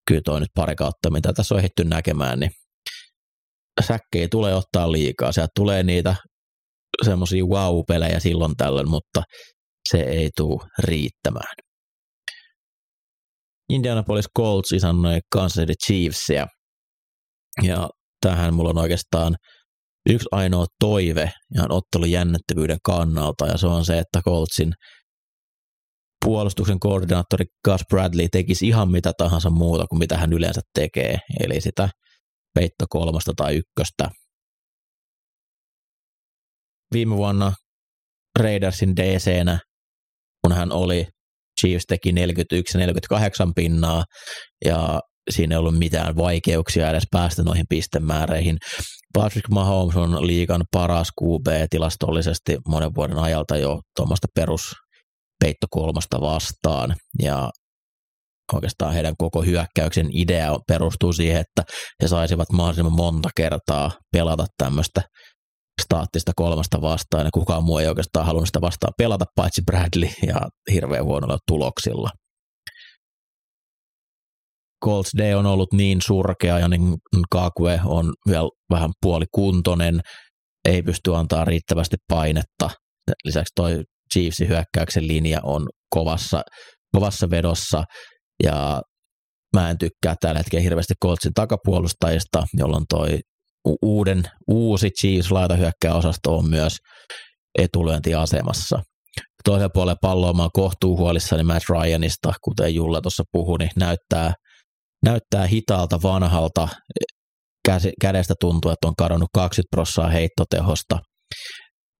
[0.08, 2.50] kyllä toi nyt pari kautta, mitä tässä on ehditty näkemään, niin
[3.80, 5.32] säkkejä tulee ottaa liikaa.
[5.32, 6.14] Sieltä tulee niitä
[7.04, 9.22] semmoisia wow-pelejä silloin tällöin, mutta
[9.88, 11.54] se ei tule riittämään.
[13.68, 16.46] Indianapolis Colts isännöi Kansas City Chiefsia.
[17.62, 17.88] Ja
[18.20, 19.36] tähän mulla on oikeastaan
[20.08, 24.72] yksi ainoa toive ihan ottelun jännittävyyden kannalta, ja se on se, että Coltsin
[26.24, 31.60] puolustuksen koordinaattori Gus Bradley tekisi ihan mitä tahansa muuta kuin mitä hän yleensä tekee, eli
[31.60, 31.88] sitä
[32.54, 34.08] peitto kolmasta tai ykköstä.
[36.92, 37.52] Viime vuonna
[38.38, 39.58] Raidersin DC-nä,
[40.44, 41.06] kun hän oli,
[41.60, 42.14] Chiefs teki 41-48
[43.54, 44.04] pinnaa,
[44.64, 48.58] ja siinä ei ollut mitään vaikeuksia edes päästä noihin pistemääreihin.
[49.14, 54.72] Patrick Mahomes on liikan paras QB tilastollisesti monen vuoden ajalta jo tuommoista perus
[55.44, 55.66] peitto
[56.20, 57.50] vastaan ja
[58.52, 61.62] oikeastaan heidän koko hyökkäyksen idea perustuu siihen, että
[62.02, 65.02] he saisivat mahdollisimman monta kertaa pelata tämmöistä
[65.82, 70.40] staattista kolmasta vastaan ja kukaan muu ei oikeastaan halunnut sitä vastaan pelata paitsi Bradley ja
[70.72, 72.10] hirveän huonolla tuloksilla.
[74.84, 76.96] Colts Day on ollut niin surkea ja niin
[77.30, 80.00] Kakue on vielä vähän puolikuntoinen,
[80.68, 82.70] ei pysty antaa riittävästi painetta.
[83.24, 86.42] Lisäksi toi Chiefsin hyökkäyksen linja on kovassa,
[86.94, 87.84] kovassa vedossa
[88.42, 88.82] ja
[89.56, 93.18] mä en tykkää tällä hetkellä hirveästi Coltsin takapuolustajista, jolloin toi
[93.82, 96.76] uuden, uusi Chiefs laitahyökkäysosasto on myös
[97.58, 98.82] etulyöntiasemassa.
[99.44, 104.34] Toisella puolella palloa mä oon kohtuu huolissani Matt Ryanista, kuten Julla tuossa puhui, niin näyttää,
[105.04, 106.68] näyttää hitaalta vanhalta.
[108.00, 110.98] Kädestä tuntuu, että on kadonnut 20 prossaa heittotehosta.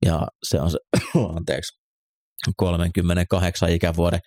[0.07, 0.79] Ja se on se,
[1.37, 1.79] anteeksi,
[2.57, 4.21] 38 ikävuoden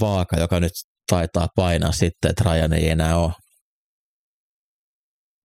[0.00, 0.72] vaaka, joka nyt
[1.10, 3.32] taitaa painaa sitten, että Ryan ei enää ole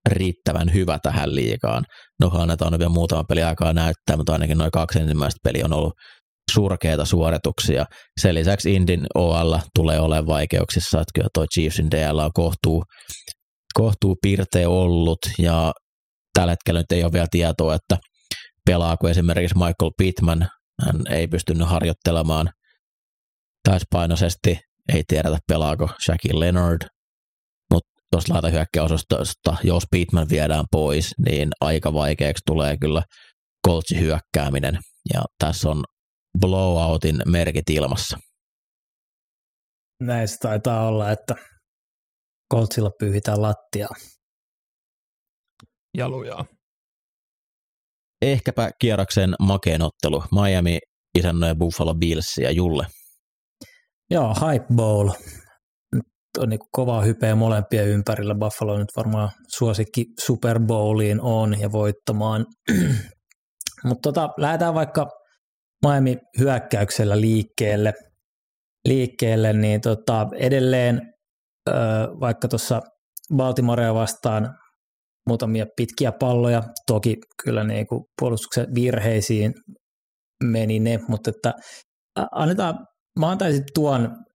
[0.10, 1.84] riittävän hyvä tähän liikaan.
[2.20, 5.94] No annetaan vielä muutama peli aikaa näyttää, mutta ainakin noin kaksi ensimmäistä peliä on ollut
[6.52, 7.86] surkeita suorituksia.
[8.22, 12.84] Sen lisäksi Indin OL tulee olemaan vaikeuksissa, että kyllä toi Chiefsin DL on kohtuu,
[13.74, 15.74] kohtuu pirteä ollut ja
[16.34, 17.98] tällä hetkellä nyt ei ole vielä tietoa, että
[18.66, 20.48] pelaako esimerkiksi Michael Pittman
[20.86, 22.50] hän ei pystynyt harjoittelemaan
[23.66, 24.60] täyspainoisesti,
[24.94, 26.88] ei tiedetä pelaako Shaqin Leonard,
[27.74, 33.04] mutta tuosta laitahyökkäysosastosta, jos Pittman viedään pois, niin aika vaikeaksi tulee kyllä
[33.68, 34.80] Coltsin hyökkääminen,
[35.14, 35.84] ja tässä on
[36.40, 38.18] blowoutin merkit ilmassa.
[40.02, 41.36] Näistä taitaa olla, että
[42.54, 43.96] Coltsilla pyyhitään lattiaa.
[45.98, 46.46] Jalujaa
[48.22, 50.24] ehkäpä kierroksen makeen ottelu.
[50.32, 50.80] Miami
[51.18, 52.88] isännöi Buffalo Bills ja Julle.
[54.12, 55.10] Joo, Hype Bowl.
[55.96, 56.04] Nyt
[56.38, 58.36] on niin kovaa hypeä molempien ympärillä.
[58.36, 62.46] Buffalo nyt varmaan suosikki Super Bowliin on ja voittamaan.
[63.86, 65.10] Mutta tota, lähdetään vaikka
[65.88, 67.94] Miami hyökkäyksellä liikkeelle.
[68.88, 71.02] liikkeelle niin tota, edelleen
[72.20, 72.82] vaikka tuossa
[73.36, 74.58] Baltimorea vastaan
[75.28, 76.64] muutamia pitkiä palloja.
[76.88, 79.54] Toki kyllä niin kuin puolustuksen virheisiin
[80.44, 81.54] meni ne, mutta että
[82.32, 82.86] annetaan,
[83.20, 84.26] mä antaisin tuon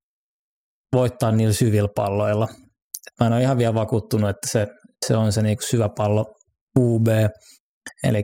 [0.92, 2.48] voittaa niillä syvillä palloilla.
[3.20, 4.66] Mä en ole ihan vielä vakuuttunut, että se,
[5.06, 6.34] se on se niin kuin syvä pallo
[6.78, 7.06] UB,
[8.04, 8.22] eli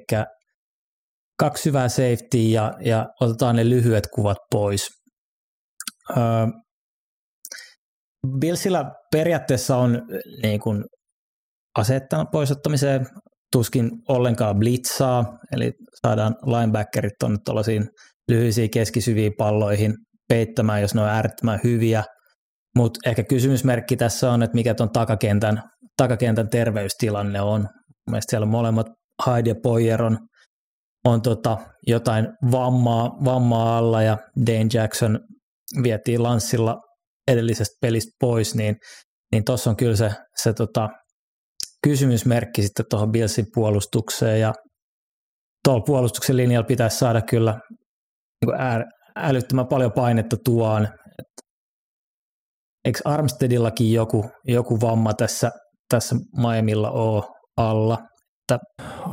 [1.39, 4.89] kaksi syvää safety ja, ja otetaan ne lyhyet kuvat pois.
[6.11, 6.47] Öö,
[8.39, 10.03] Billsillä periaatteessa on
[10.43, 10.85] niin kuin
[11.79, 13.07] asettan poisottamiseen
[13.53, 15.73] tuskin ollenkaan blitzaa, eli
[16.07, 17.89] saadaan linebackerit tuonne tuollaisiin
[18.29, 19.95] lyhyisiin keskisyviin palloihin
[20.29, 22.05] peittämään, jos ne on äärettömän hyviä.
[22.77, 25.63] Mutta ehkä kysymysmerkki tässä on, että mikä tuon takakentän,
[25.97, 27.69] takakentän terveystilanne on.
[28.11, 28.87] Mielestäni siellä molemmat
[29.27, 30.19] Hyde ja Poyer on,
[31.05, 35.19] on tota jotain vammaa, vammaa alla ja Dane Jackson
[35.83, 36.77] vietiin lanssilla
[37.29, 38.77] edellisestä pelistä pois, niin
[39.33, 40.11] niin tuossa on kyllä se,
[40.43, 40.89] se tota,
[41.85, 44.53] kysymysmerkki sitten tuohon Billsin puolustukseen ja
[45.65, 47.59] tuolla puolustuksen linjalla pitäisi saada kyllä
[48.45, 48.57] niin
[49.17, 50.89] älyttömän paljon painetta tuoon.
[52.85, 55.51] Eikö Armsteadillakin joku, joku vamma tässä,
[55.89, 57.25] tässä Miamilla ole
[57.57, 57.99] alla?
[58.43, 58.59] Että,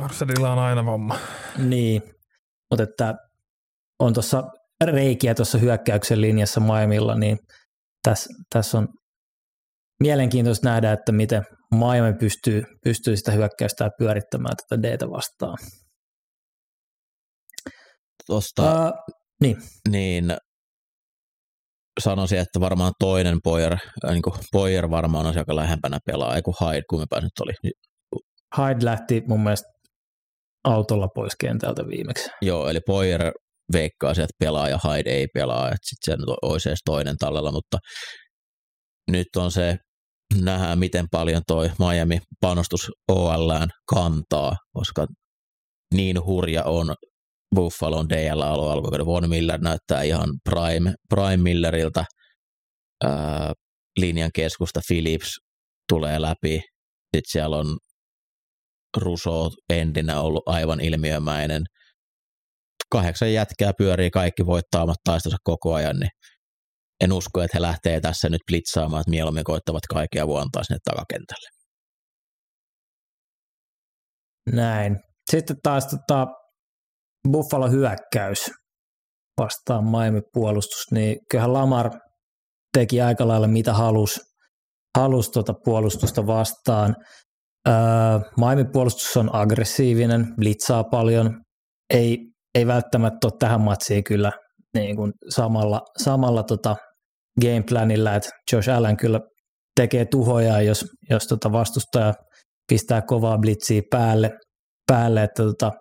[0.02, 1.18] Armsteadilla on aina vamma.
[1.58, 2.02] Niin,
[2.70, 3.14] mutta että
[3.98, 4.42] on tuossa
[4.84, 7.38] reikiä tuossa hyökkäyksen linjassa Miamilla, niin
[8.02, 8.88] tässä, tässä on
[10.00, 15.58] mielenkiintoista nähdä, että miten Miami pystyy, pystyy sitä hyökkäystä pyörittämään tätä d vastaan.
[18.26, 19.56] Tuosta, uh, niin.
[19.88, 20.36] niin
[22.00, 23.76] sanoisin, että varmaan toinen Poyer,
[24.10, 27.52] niin kuin Poyer varmaan on aika lähempänä pelaa, ei kun Hyde, kun nyt oli.
[28.58, 29.68] Hyde lähti mun mielestä
[30.64, 32.30] autolla pois kentältä viimeksi.
[32.42, 33.32] Joo, eli Poyer
[33.72, 37.52] veikkaa sieltä pelaa ja Hyde ei pelaa, että sitten se nyt olisi edes toinen tallella,
[37.52, 37.78] mutta
[39.10, 39.76] nyt on se,
[40.42, 45.06] nähdään miten paljon toi Miami panostus OLään kantaa, koska
[45.94, 46.94] niin hurja on
[47.54, 49.06] Buffalon DL-alue alkukauden.
[49.06, 52.04] Von Miller näyttää ihan prime, prime Milleriltä.
[53.04, 53.52] Ää,
[53.96, 55.38] linjan keskusta Phillips
[55.88, 56.54] tulee läpi.
[57.16, 57.76] Sitten siellä on
[58.96, 61.62] Russo endinä ollut aivan ilmiömäinen.
[62.90, 66.10] Kahdeksan jätkää pyörii kaikki voittaamat taistonsa koko ajan, niin
[67.00, 71.48] en usko, että he lähtee tässä nyt blitzaamaan, että mieluummin koittavat kaikkia vuontaa sinne takakentälle.
[74.52, 74.96] Näin.
[75.30, 76.26] Sitten taas tota,
[77.32, 78.50] Buffalo hyökkäys
[79.40, 81.90] vastaan Miami puolustus, niin kyllähän Lamar
[82.72, 84.20] teki aika lailla mitä halusi
[84.98, 86.96] halus tuota puolustusta vastaan.
[87.68, 87.74] Öö,
[88.36, 91.40] Miami puolustus on aggressiivinen, blitzaa paljon,
[91.90, 92.18] ei,
[92.54, 94.32] ei välttämättä ole tähän matsiin kyllä
[94.74, 96.76] niin kuin samalla, samalla tota
[97.40, 99.20] gameplanilla, että Josh Allen kyllä
[99.76, 102.14] tekee tuhoja, jos, jos tota vastustaja
[102.68, 104.30] pistää kovaa blitsiä päälle,
[104.86, 105.72] päälle että tota,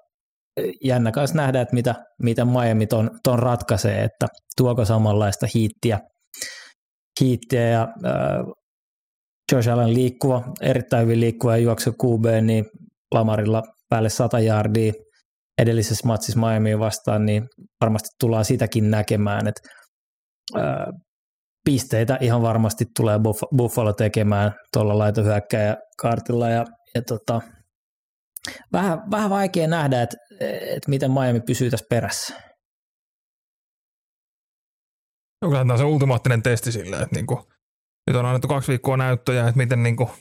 [0.84, 6.00] jännä kanssa nähdä, että mitä, mitä Miami ton, ton ratkaisee, että tuoko samanlaista hiittiä,
[7.22, 8.46] hiittiä ja äh,
[9.52, 12.66] Josh Allen liikkuva, erittäin hyvin liikkuva ja juoksu QB, niin
[13.14, 14.94] Lamarilla päälle 100 jardia
[15.58, 17.48] edellisessä matsissa Miamiin vastaan, niin
[17.82, 19.62] varmasti tullaan sitäkin näkemään, että
[20.58, 20.86] äh,
[21.66, 23.20] pisteitä ihan varmasti tulee
[23.58, 27.42] Buffalo tekemään tuolla laitohyökkäjä kartilla ja, ja tota,
[28.74, 30.18] vähän, vähän vaikea nähdä, että,
[30.76, 32.34] että miten Miami pysyy tässä perässä.
[35.42, 37.52] No kyllähän tämä on se ultimaattinen testi sille, että niinku,
[38.08, 40.12] nyt on annettu kaksi viikkoa näyttöjä, että miten, niinku,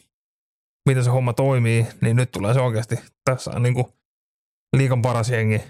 [0.88, 2.96] miten se homma toimii, niin nyt tulee se oikeasti.
[3.24, 3.92] Tässä on niinku
[4.76, 5.62] liikan paras jengi.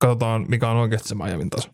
[0.00, 1.68] Katsotaan, mikä on oikeasti se Miamin taso.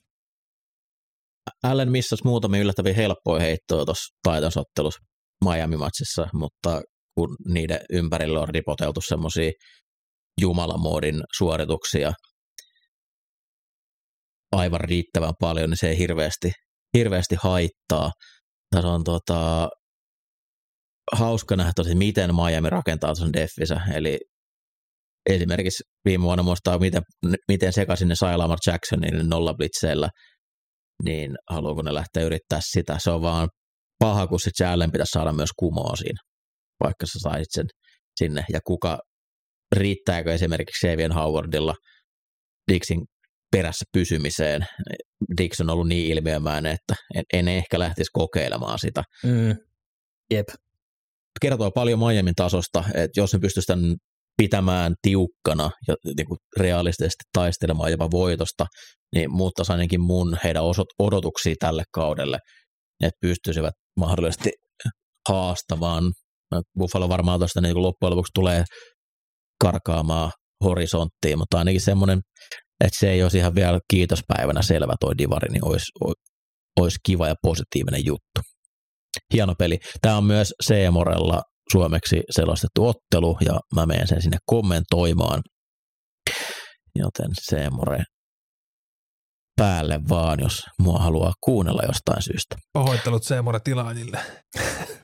[1.62, 5.00] Allen missasi muutamia yllättäviä helppoja heittoja tuossa taitosottelussa
[5.44, 6.82] Miami-matsissa, mutta
[7.14, 9.50] kun niiden ympärillä on ripoteltu semmoisia
[10.40, 12.12] jumalamoodin suorituksia
[14.52, 16.52] aivan riittävän paljon, niin se ei hirveästi,
[16.96, 18.10] hirveästi haittaa.
[18.70, 19.68] Tässä on tota,
[21.12, 24.18] hauska nähdä tosi, miten Miami rakentaa tuon deffinsä, eli
[25.30, 27.02] esimerkiksi viime vuonna muistaa, miten,
[27.48, 30.08] miten sekaisin ne sai Lamar Jacksonin nollablitseillä,
[31.04, 32.96] niin haluaako ne lähteä yrittää sitä.
[32.98, 33.48] Se on vaan
[33.98, 36.33] paha, kun se Allen pitäisi saada myös kumoa siinä
[36.80, 37.66] vaikka sä saisit sen
[38.16, 38.98] sinne, ja kuka,
[39.76, 41.74] riittääkö esimerkiksi Xavier Howardilla
[42.72, 43.04] Dixin
[43.50, 44.66] perässä pysymiseen.
[45.40, 49.02] Dix on ollut niin ilmiömäinen, että en, en ehkä lähtisi kokeilemaan sitä.
[49.24, 49.56] Mm.
[50.30, 50.46] Jep.
[51.40, 53.96] Kertoo paljon Miamin tasosta, että jos ne pystyisi tämän
[54.36, 58.66] pitämään tiukkana ja niin kuin realistisesti taistelemaan jopa voitosta,
[59.14, 60.62] niin muuttaisi ainakin mun heidän
[60.98, 62.38] odotuksia tälle kaudelle,
[63.00, 64.50] että pystyisivät mahdollisesti
[65.28, 66.12] haastamaan
[66.78, 68.64] Buffalo varmaan tuosta niin loppujen lopuksi tulee
[69.60, 70.32] karkaamaan
[70.64, 72.20] horisonttiin, mutta ainakin semmoinen,
[72.84, 75.86] että se ei olisi ihan vielä kiitospäivänä selvä toi divari, niin olisi,
[76.80, 78.40] olisi kiva ja positiivinen juttu.
[79.32, 79.78] Hieno peli.
[80.02, 85.42] Tämä on myös Seemorella suomeksi selostettu ottelu, ja mä menen sen sinne kommentoimaan.
[86.98, 88.04] Joten Seemore
[89.56, 92.56] päälle vaan, jos mua haluaa kuunnella jostain syystä.
[92.72, 94.18] Pahoittelut Seemore tilaajille.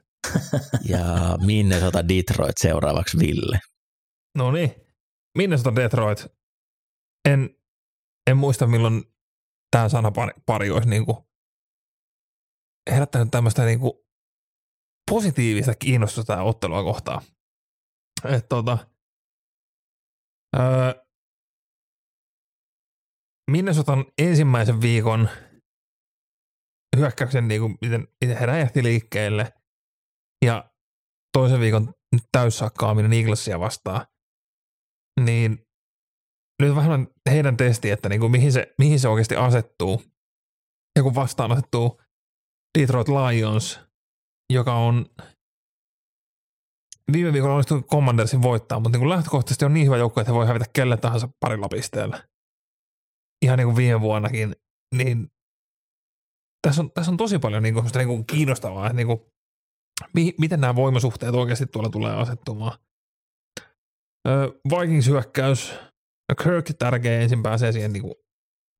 [0.88, 3.60] ja Minnesota Detroit seuraavaksi Ville.
[4.36, 4.74] No niin,
[5.38, 6.26] Minnesota Detroit.
[7.28, 7.56] En,
[8.30, 9.02] en muista milloin
[9.70, 10.12] tämä sana
[10.46, 11.28] pari, olisi niinku
[12.90, 14.06] herättänyt tämmöistä niinku
[15.10, 17.22] positiivista kiinnostusta tämä ottelua kohtaan.
[18.24, 18.78] Et tota,
[20.56, 21.04] öö,
[23.50, 25.28] Minnesotan ensimmäisen viikon
[26.96, 29.52] hyökkäyksen, niinku, miten, miten he räjähti liikkeelle–
[30.44, 30.70] ja
[31.32, 31.94] toisen viikon
[32.32, 34.06] täyssakkaaminen Eaglesia vastaan,
[35.20, 35.66] niin
[36.62, 40.02] nyt vähän heidän testi, että niin kuin mihin, se, mihin se oikeasti asettuu.
[40.96, 42.00] Ja kun vastaan asettuu
[42.78, 43.80] Detroit Lions,
[44.52, 45.06] joka on
[47.12, 50.36] viime viikolla onnistunut Commandersin voittaa, mutta niin kuin lähtökohtaisesti on niin hyvä joukko, että he
[50.36, 52.28] voi hävitä kelle tahansa parilla pisteellä.
[53.44, 54.56] Ihan niin kuin viime vuonnakin.
[54.94, 55.30] Niin
[56.62, 59.20] tässä on, tässä on tosi paljon niin kuin, niin kuin kiinnostavaa, niin kuin
[60.14, 62.78] mi- miten nämä voimasuhteet oikeasti tuolla tulee asettumaan.
[64.70, 65.74] Vikings-hyökkäys.
[66.42, 68.14] Kirk tärkeä ensin pääsee siihen niin kuin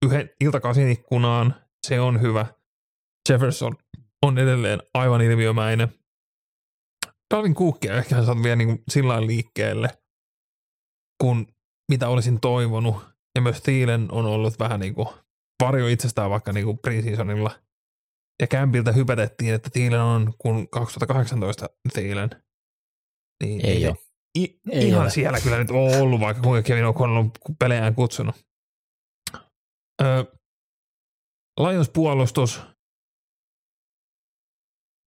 [0.07, 1.55] yhden iltakasin ikkunaan.
[1.87, 2.47] Se on hyvä.
[3.29, 3.77] Jefferson
[4.23, 5.89] on edelleen aivan ilmiömäinen.
[7.35, 9.89] Dalvin Cookia ehkä saat vielä niin sillä liikkeelle.
[11.23, 11.47] kuin
[11.91, 12.97] mitä olisin toivonut.
[13.35, 15.09] Ja myös Thielen on ollut vähän niin kuin
[15.63, 17.51] varjo itsestään vaikka niin kuin preseasonilla.
[18.41, 22.31] Ja Campilta hypätettiin, että Thielen on kun 2018 Thielen.
[23.43, 23.97] Niin Ei ole.
[24.39, 25.11] I, Ei ihan ole.
[25.11, 28.35] siellä kyllä nyt on ollut, vaikka kuinka Kevin O'Connell on pelejään kutsunut.
[30.03, 30.25] Öö,
[31.61, 32.61] Lions puolustus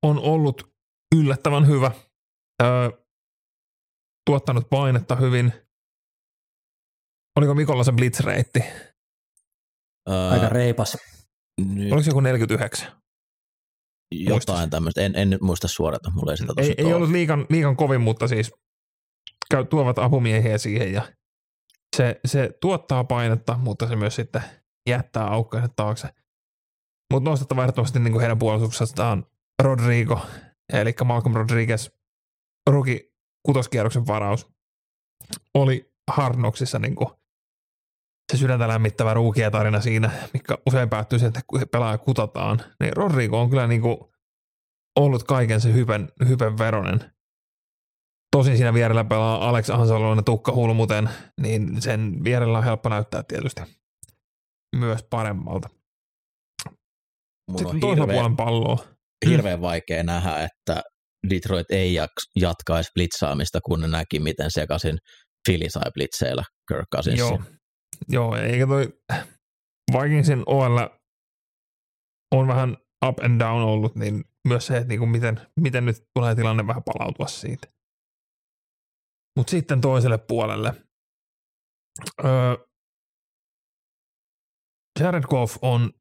[0.05, 0.73] on ollut
[1.15, 1.91] yllättävän hyvä.
[2.63, 2.89] Öö,
[4.29, 5.53] tuottanut painetta hyvin.
[7.37, 8.59] Oliko Mikolla se blitzreitti?
[10.09, 10.97] Ää, Aika reipas.
[11.61, 13.02] nyt Oliko se joku 49?
[14.19, 15.01] Jotain tämmöistä.
[15.01, 18.27] En, en nyt muista suorata, mulla ei sitä Ei, ei ollut liikan, liikan kovin, mutta
[18.27, 18.51] siis
[19.51, 21.01] käy, tuovat apumiehiä siihen ja
[21.95, 24.43] se, se tuottaa painetta, mutta se myös sitten
[24.89, 26.07] jättää aukkoja taakse.
[27.13, 29.25] Mutta nostettava ehdottomasti niin kuin heidän puolustuksestaan
[29.63, 30.21] Rodrigo,
[30.73, 31.89] eli Malcolm Rodriguez,
[32.69, 33.13] ruki
[33.45, 34.47] kutoskierroksen varaus,
[35.53, 37.09] oli Hardnoksissa niin kuin
[38.33, 42.93] se sydäntä lämmittävä ruukia tarina siinä, mikä usein päättyy siihen, että kun pelaaja kutataan, niin
[42.93, 43.97] Rodrigo on kyllä niin kuin
[44.99, 46.99] ollut kaiken se hypen, hypen veronen.
[48.31, 51.09] Tosin siinä vierellä pelaa Alex Ansaloinen tukka hulmuten,
[51.41, 53.61] niin sen vierellä on helppo näyttää tietysti
[54.75, 55.69] myös paremmalta.
[57.49, 58.77] Mun Sitten on toisella hirveän, puolen palloa.
[59.29, 60.81] hirveän vaikea nähdä, että
[61.29, 61.99] Detroit ei
[62.35, 64.97] jatkaisi blitzaamista, kun ne näki, miten sekaisin
[65.49, 67.19] Philly sai blitzeillä Kirk Cousinsin.
[67.19, 67.41] Joo,
[68.09, 68.99] joo, eikä toi
[69.93, 70.77] Vikingsin OL
[72.35, 72.77] on vähän
[73.07, 76.83] up and down ollut, niin myös se, että niinku miten, miten nyt tulee tilanne vähän
[76.83, 77.67] palautua siitä.
[79.37, 80.73] Mutta sitten toiselle puolelle.
[82.25, 82.57] Öö,
[84.99, 85.93] Jared Goff on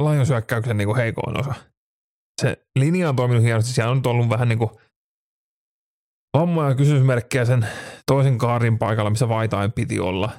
[0.00, 1.54] Lions hyökkäyksen niinku heikoin osa.
[2.42, 4.80] Se linja on toiminut hienosti, siellä on nyt ollut vähän niinku
[6.38, 7.66] vammoja ja kysymysmerkkejä sen
[8.06, 10.30] toisen kaarin paikalla, missä Vaitain piti olla.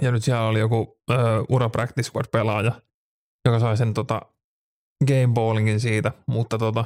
[0.00, 1.14] Ja nyt siellä oli joku ö,
[1.48, 2.72] ura practice squad pelaaja,
[3.48, 4.22] joka sai sen tota,
[5.08, 6.84] game bowlingin siitä, mutta tota,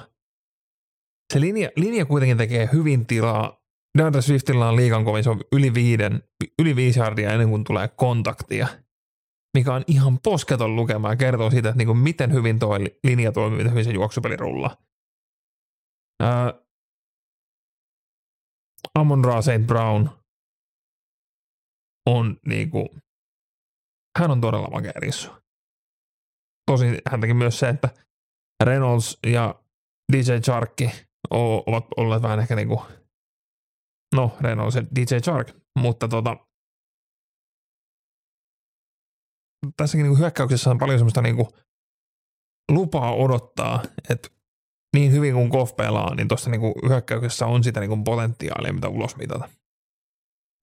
[1.33, 3.63] se linja, linja kuitenkin tekee hyvin tilaa.
[3.99, 6.23] DeAndre Swiftillä on liikan kovin, se on yli, viiden,
[6.59, 8.67] yli viisi yardia ennen kuin tulee kontaktia,
[9.57, 13.57] mikä on ihan posketon lukema ja kertoo siitä, että niinku miten hyvin tuo linja toimii,
[13.57, 14.77] miten hyvin se juoksupeli rullaa.
[16.23, 16.66] Öö,
[18.95, 19.66] Amon Ra St.
[19.66, 20.09] Brown
[22.07, 22.89] on niinku,
[24.18, 25.30] hän on todella makea rissu.
[26.70, 27.89] Tosin häntäkin myös se, että
[28.64, 29.62] Reynolds ja
[30.12, 30.91] DJ Charkki
[31.30, 32.82] ovat olleet vähän ehkä niinku,
[34.14, 36.37] no Reynolds ja DJ Chark, mutta tota,
[39.76, 41.49] tässäkin niinku hyökkäyksessä on paljon semmoista niinku
[42.72, 44.28] lupaa odottaa, että
[44.97, 49.16] niin hyvin kuin Goff pelaa, niin tuossa niinku hyökkäyksessä on sitä niinku potentiaalia, mitä ulos
[49.16, 49.49] mitata.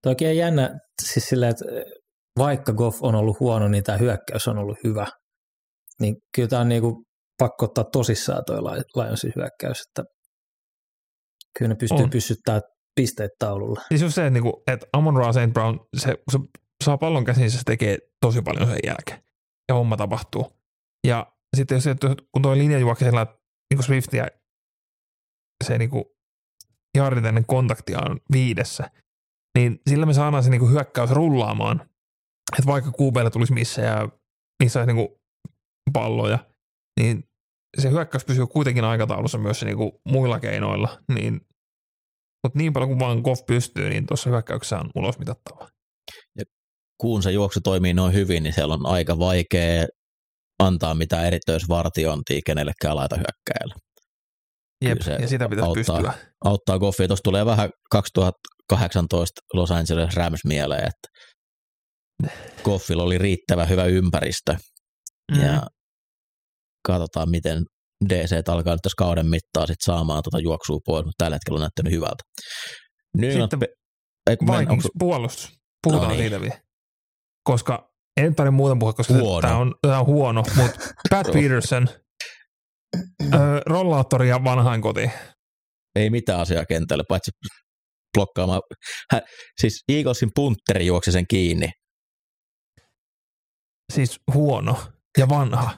[0.01, 1.65] Toki on jännä, siis silleen, että
[2.39, 5.07] vaikka Goff on ollut huono, niin tämä hyökkäys on ollut hyvä.
[5.99, 7.03] Niin kyllä tämä on niinku
[7.39, 8.61] pakko ottaa tosissaan toi
[8.95, 10.03] Lionsin hyökkäys, että
[11.57, 12.09] kyllä ne pystyy On.
[12.09, 12.61] pysyttämään
[12.95, 13.81] pisteet taululla.
[13.87, 15.53] Siis just se, että, niinku, että Amon Ra St.
[15.53, 16.39] Brown, se, se
[16.83, 19.19] saa pallon käsiin, se tekee tosi paljon sen jälkeen.
[19.69, 20.51] Ja homma tapahtuu.
[21.07, 21.85] Ja sitten jos,
[22.31, 23.27] kun tuo linja juoksee sillä
[23.73, 24.27] niin Swift ja
[25.63, 26.15] se niinku
[26.97, 28.91] jardit ennen kontaktia on viidessä,
[29.57, 31.81] niin sillä me saadaan se niinku hyökkäys rullaamaan.
[32.59, 34.09] Että vaikka QBlle tulisi missä ja
[34.63, 35.21] missä niinku
[35.93, 36.39] palloja,
[36.99, 37.23] niin
[37.81, 41.41] se hyökkäys pysyy kuitenkin aikataulussa myös se niinku muilla keinoilla, niin
[42.43, 45.69] mutta niin paljon kuin vaan Goff pystyy, niin tuossa hyökkäyksessä on ulos mitattavaa.
[47.01, 49.87] kun se juoksu toimii noin hyvin, niin siellä on aika vaikea
[50.63, 53.75] antaa mitään erityisvartiointia kenellekään laita hyökkäjällä.
[54.85, 55.95] Jep, se ja sitä pitäisi auttaa.
[56.01, 56.13] pystyä.
[56.45, 57.07] Auttaa Goffia.
[57.07, 61.07] Tuossa tulee vähän 2018 Los Angeles Rams mieleen, että
[62.63, 64.55] Goffilla oli riittävä hyvä ympäristö
[65.31, 65.41] Mm.
[65.43, 65.61] ja
[66.87, 67.63] katsotaan, miten
[68.09, 71.61] DC alkaa nyt tässä kauden mittaan sit saamaan tuota juoksua pois, mutta tällä hetkellä on
[71.61, 72.23] näyttänyt hyvältä.
[73.17, 73.59] Nyt Sitten
[74.29, 75.49] ei, kun mennään- Vikings onko- puolustus.
[75.83, 76.23] Puhutaan No niin.
[76.23, 76.59] siitä vielä.
[77.43, 79.41] Koska en tarvitse muuta puhua, koska Huono.
[79.41, 81.87] tämä on, on huono, mutta Pat Peterson,
[83.65, 85.11] rollaattori ja vanhain koti.
[85.95, 87.31] ei mitään asiaa kentälle, paitsi
[88.17, 88.61] blokkaamaan.
[89.11, 89.21] Hän,
[89.61, 91.69] siis Eaglesin puntteri juoksi sen kiinni.
[93.93, 94.77] Siis huono
[95.17, 95.77] ja vanha.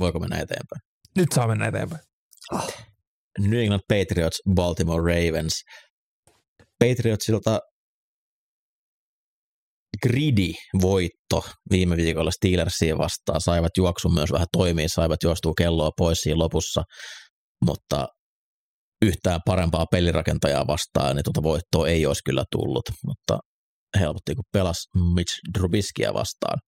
[0.00, 0.80] Voiko mennä eteenpäin?
[1.16, 2.02] Nyt saa mennä eteenpäin.
[3.38, 5.62] New England Patriots, Baltimore Ravens.
[6.84, 7.58] Patriotsilta
[10.02, 10.52] gridi
[10.82, 13.40] voitto viime viikolla Steelersia vastaan.
[13.40, 16.82] Saivat juoksun myös vähän toimia, saivat juostua kelloa pois siinä lopussa.
[17.64, 18.06] mutta
[19.02, 23.38] yhtään parempaa pelirakentajaa vastaan, niin tuota voittoa ei olisi kyllä tullut, mutta
[24.00, 26.58] helpotti, kun pelas Mitch Drubiskia vastaan.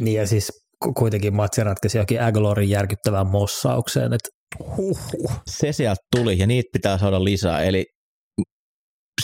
[0.00, 0.52] Niin ja siis
[0.98, 4.28] kuitenkin matsi ratkaisi jokin Aglorin järkyttävään mossaukseen, että
[4.76, 5.32] Huhhuh.
[5.46, 7.84] Se sieltä tuli ja niitä pitää saada lisää, eli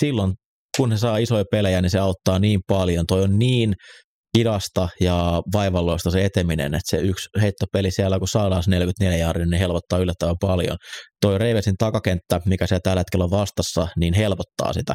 [0.01, 0.33] silloin
[0.77, 3.07] kun he saa isoja pelejä, niin se auttaa niin paljon.
[3.07, 3.75] Toi on niin
[4.39, 9.59] hidasta ja vaivalloista se eteminen, että se yksi heittopeli siellä, kun saadaan 44 jardin, niin
[9.59, 10.77] helpottaa yllättävän paljon.
[11.21, 14.93] Toi Reivesin takakenttä, mikä se tällä hetkellä on vastassa, niin helpottaa sitä,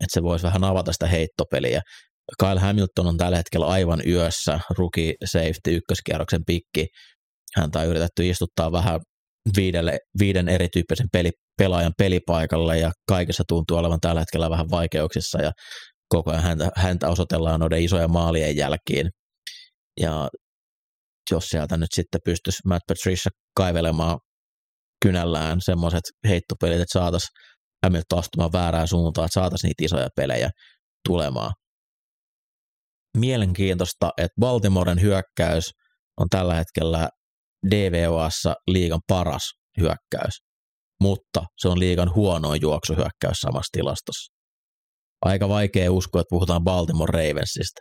[0.00, 1.82] että se voisi vähän avata sitä heittopeliä.
[2.38, 6.86] Kyle Hamilton on tällä hetkellä aivan yössä, rookie safety ykköskierroksen pikki.
[7.56, 9.00] Häntä on yritetty istuttaa vähän
[9.56, 15.52] viidelle, viiden erityyppisen peli, pelaajan pelipaikalle ja kaikessa tuntuu olevan tällä hetkellä vähän vaikeuksissa ja
[16.08, 19.10] koko ajan häntä, häntä osoitellaan noiden isoja maalien jälkiin.
[20.00, 20.28] Ja
[21.30, 24.18] jos sieltä nyt sitten pystyisi Matt Patricia kaivelemaan
[25.04, 27.30] kynällään semmoiset heittopelit, että saataisiin
[27.84, 30.50] Hamilton astumaan väärään suuntaan, että saataisiin niitä isoja pelejä
[31.08, 31.52] tulemaan.
[33.16, 35.70] Mielenkiintoista, että Baltimoren hyökkäys
[36.20, 37.08] on tällä hetkellä
[37.70, 39.42] DVOassa liigan paras
[39.80, 40.34] hyökkäys,
[41.02, 44.32] mutta se on liigan huonoin juoksuhyökkäys samassa tilastossa.
[45.22, 47.80] Aika vaikea uskoa, että puhutaan Baltimore Ravensista.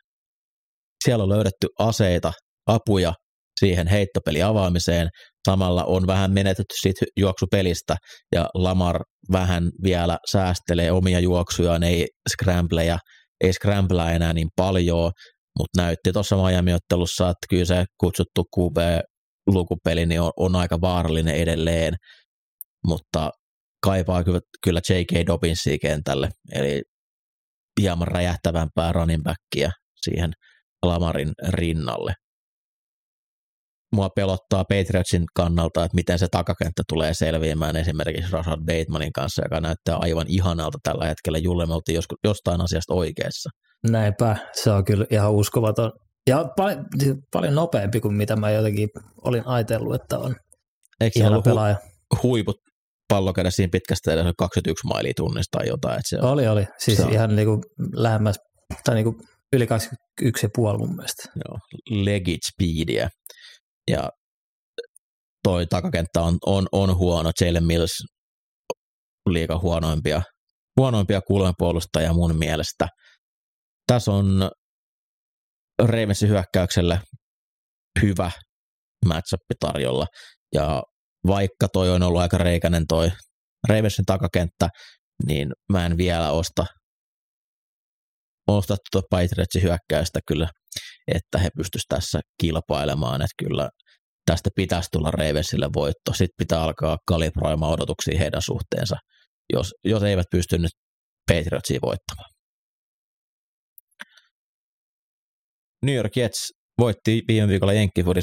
[1.05, 2.33] Siellä on löydetty aseita,
[2.67, 3.13] apuja
[3.59, 5.09] siihen heittopeli avaamiseen.
[5.47, 7.95] Samalla on vähän menetetty siitä juoksupelistä
[8.35, 8.99] ja Lamar
[9.31, 12.97] vähän vielä säästelee omia juoksujaan, ei scrambleja,
[13.43, 15.11] ei scramblea enää niin paljon,
[15.59, 18.77] mutta näytti tuossa Miami-ottelussa, että kyllä se kutsuttu QB
[19.47, 21.93] lukupeli niin on, on aika vaarallinen edelleen,
[22.87, 23.31] mutta
[23.83, 25.27] kaipaa kyllä, kyllä J.K.
[25.27, 26.81] Dobbinsia kentälle, eli
[27.81, 29.71] hieman räjähtävämpää running backia
[30.01, 30.33] siihen
[30.85, 32.13] Lamarin rinnalle.
[33.95, 39.59] Mua pelottaa Patriotsin kannalta, että miten se takakenttä tulee selviämään esimerkiksi Rashad Batemanin kanssa, joka
[39.59, 41.37] näyttää aivan ihanalta tällä hetkellä.
[41.37, 43.49] Julle, me oltiin jostain asiasta oikeassa.
[43.91, 45.91] Näinpä, se on kyllä ihan uskomaton
[46.29, 46.85] ja paljon,
[47.31, 48.89] paljon nopeampi kuin mitä mä jotenkin
[49.21, 50.35] olin ajatellut, että on
[51.01, 51.75] Eikö ihana pelaaja.
[52.15, 52.57] Hu- huiput
[53.07, 55.99] pallokädä siinä pitkästä edessä 21 mailia tunnista tai jotain.
[55.99, 56.67] Että se on, oli, oli.
[56.77, 57.61] Siis se ihan niin kuin
[57.93, 58.39] lähemmäs,
[58.83, 59.17] tai niin kuin
[59.53, 59.67] yli
[60.23, 61.23] 21,5 mun mielestä.
[61.35, 61.59] Joo,
[62.03, 63.09] legit speedia.
[63.91, 64.09] Ja
[65.43, 67.31] toi takakenttä on, on, on huono.
[67.41, 68.03] Jalen Mills
[69.29, 70.21] liikaa huonoimpia,
[70.77, 72.87] huonoimpia kulmapuolustajia mun mielestä.
[73.87, 74.51] Tässä on
[75.79, 76.99] Ravensin hyökkäykselle
[78.01, 78.31] hyvä
[79.05, 80.05] matchup tarjolla.
[80.53, 80.83] Ja
[81.27, 83.11] vaikka toi on ollut aika reikäinen toi
[83.69, 84.69] Ravensin takakenttä,
[85.27, 86.65] niin mä en vielä osta,
[88.47, 90.49] osta tuota Patriotsin hyökkäystä kyllä,
[91.15, 93.69] että he pystyisivät tässä kilpailemaan, että kyllä
[94.25, 96.13] tästä pitäisi tulla Ravensille voitto.
[96.13, 98.95] Sitten pitää alkaa kalibroimaan odotuksia heidän suhteensa,
[99.53, 100.71] jos, jos eivät pysty nyt
[101.31, 102.34] Patriotsia voittamaan.
[105.85, 107.73] New York Jets voitti viime viikolla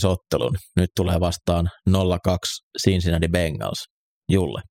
[0.08, 0.56] ottelun.
[0.76, 1.92] Nyt tulee vastaan 0-2
[2.82, 3.84] Cincinnati Bengals.
[4.28, 4.62] Julle.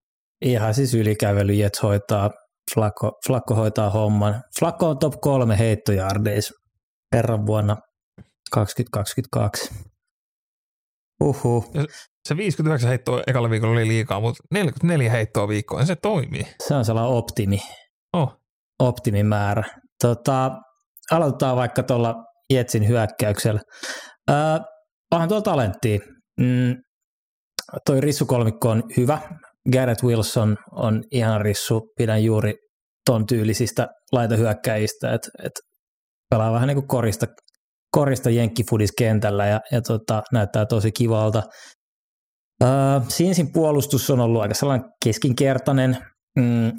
[0.42, 2.30] Ihan siis ylikävely Jets hoitaa,
[2.74, 4.42] Flacco, Flacco hoitaa homman.
[4.60, 6.54] Flacco on top kolme heittojardeis
[7.12, 7.78] kerran vuonna
[8.52, 9.74] 2022.
[11.24, 11.66] Uhu.
[12.28, 16.46] Se 59 heittoa ekalla viikolla oli liikaa, mutta 44 heittoa viikkoon, se toimii.
[16.68, 17.62] Se on sellainen optimi.
[18.14, 18.34] Oh.
[18.80, 19.64] Optimimäärä.
[20.02, 20.52] Tota,
[21.12, 22.16] aloitetaan vaikka tuolla
[22.54, 23.62] Jetsin hyökkäyksellä.
[24.30, 24.36] Öö,
[25.12, 26.00] onhan tuolla talenttia.
[26.40, 26.76] Mm,
[27.86, 29.20] toi rissukolmikko on hyvä.
[29.72, 31.82] Garrett Wilson on ihan rissu.
[31.98, 32.54] Pidän juuri
[33.06, 35.52] ton tyylisistä laitohyökkäjistä, että et
[36.30, 37.26] pelaa vähän niin kuin korista,
[37.92, 41.44] korista jenkkifudis kentällä ja, ja tota, näyttää tosi kivalta.
[42.64, 42.70] Öö,
[43.08, 45.98] Sinsin puolustus on ollut aika sellainen keskinkertainen,
[46.40, 46.72] mm,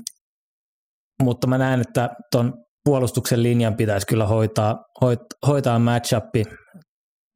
[1.23, 2.53] mutta mä näen, että ton
[2.85, 6.45] puolustuksen linjan pitäisi kyllä hoitaa, hoit, hoitaa matchupi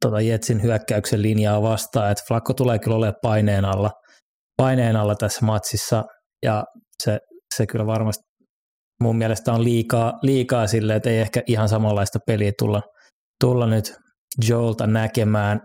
[0.05, 3.91] tota Jetsin hyökkäyksen linjaa vastaan, että Flakko tulee kyllä olemaan paineen alla,
[4.57, 6.03] paineen alla tässä matsissa
[6.45, 6.63] ja
[7.03, 7.19] se,
[7.55, 8.23] se kyllä varmasti
[9.03, 12.81] mun mielestä on liikaa, liikaa sille, että ei ehkä ihan samanlaista peliä tulla,
[13.41, 13.95] tulla nyt
[14.47, 15.59] Joelta näkemään.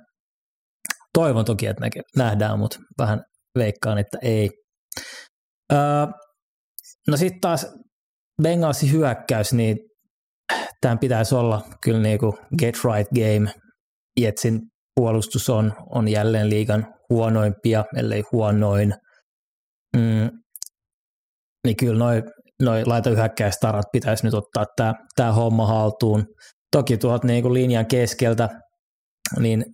[1.15, 3.23] Toivon toki, että näke, nähdään, mutta vähän
[3.59, 4.51] veikkaan, että ei.
[5.73, 6.07] Öö,
[7.09, 7.67] no sitten taas
[8.43, 9.77] Bengalsin hyökkäys, niin
[10.81, 13.53] tämän pitäisi olla kyllä niin kuin get right game.
[14.21, 14.61] Jetsin
[14.95, 18.95] puolustus on, on jälleen liigan huonoimpia, ellei huonoin.
[19.97, 20.31] Mm,
[21.67, 22.23] niin kyllä noin
[22.63, 26.25] noi laitohyökkäistarat pitäisi nyt ottaa tämä, tämä homma haltuun.
[26.73, 28.49] Toki tuolta niin kuin linjan keskeltä,
[29.41, 29.65] niin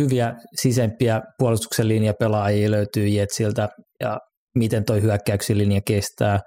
[0.00, 3.68] hyviä sisempiä puolustuksen linjapelaajia löytyy Jetsiltä
[4.00, 4.18] ja
[4.58, 6.40] miten toi hyökkäyksen linja kestää.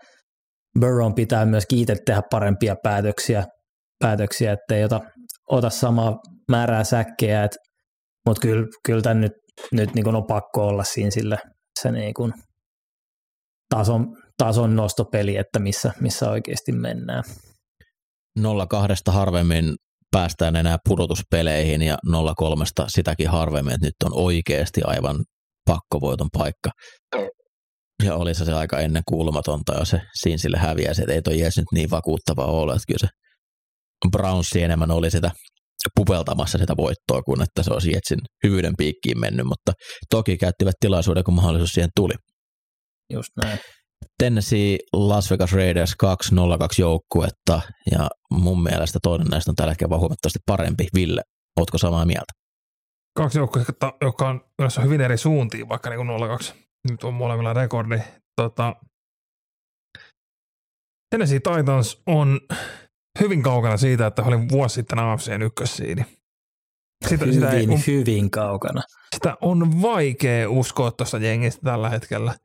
[0.80, 3.45] Burrow pitää myös itse tehdä parempia päätöksiä,
[3.99, 4.99] päätöksiä ettei ota,
[5.49, 6.19] ota samaa
[6.51, 7.49] määrää säkkejä,
[8.28, 9.32] mutta kyllä, kyllä tämän nyt,
[9.72, 11.38] nyt niin on pakko olla siinä sille
[11.80, 12.34] se niin kuin
[13.76, 17.24] tason, tason nostopeli, että missä, missä oikeasti mennään.
[18.39, 18.43] 0-2
[19.07, 19.76] harvemmin
[20.11, 22.09] päästään enää pudotuspeleihin ja 0-3
[22.88, 25.24] sitäkin harvemmin, että nyt on oikeasti aivan
[25.65, 26.69] pakkovoiton paikka.
[28.03, 30.01] Ja oli se, se aika ennen kuulumatonta, jos se
[30.35, 33.07] sille häviäisi, että ei toi jees nyt niin vakuuttava ole, että kyllä se
[34.11, 35.31] Brownsi enemmän oli sitä
[35.95, 39.73] pupeltamassa sitä voittoa, kuin että se olisi Jetsin hyvyyden piikkiin mennyt, mutta
[40.09, 42.13] toki käyttivät tilaisuuden, kun mahdollisuus siihen tuli.
[43.13, 43.59] Just näin.
[44.17, 46.35] Tennessee Las Vegas Raiders 2-0-2
[46.79, 50.87] joukkuetta ja mun mielestä toinen näistä on tällä hetkellä huomattavasti parempi.
[50.95, 51.21] Ville,
[51.59, 52.33] ootko samaa mieltä?
[53.15, 55.99] Kaksi joukkuetta, joka on myös hyvin eri suuntiin, vaikka niin
[56.53, 56.53] 0-2.
[56.89, 57.99] Nyt on molemmilla rekordi.
[58.41, 58.75] Tota,
[61.09, 62.39] Tennessee Titans on
[63.19, 66.05] hyvin kaukana siitä, että olin vuosi sitten AFCn ykkössiini.
[67.07, 68.82] Sitä, hyvin, sitä ei, hyvin kaukana.
[69.15, 72.36] Sitä on vaikea uskoa tuosta jengistä tällä hetkellä–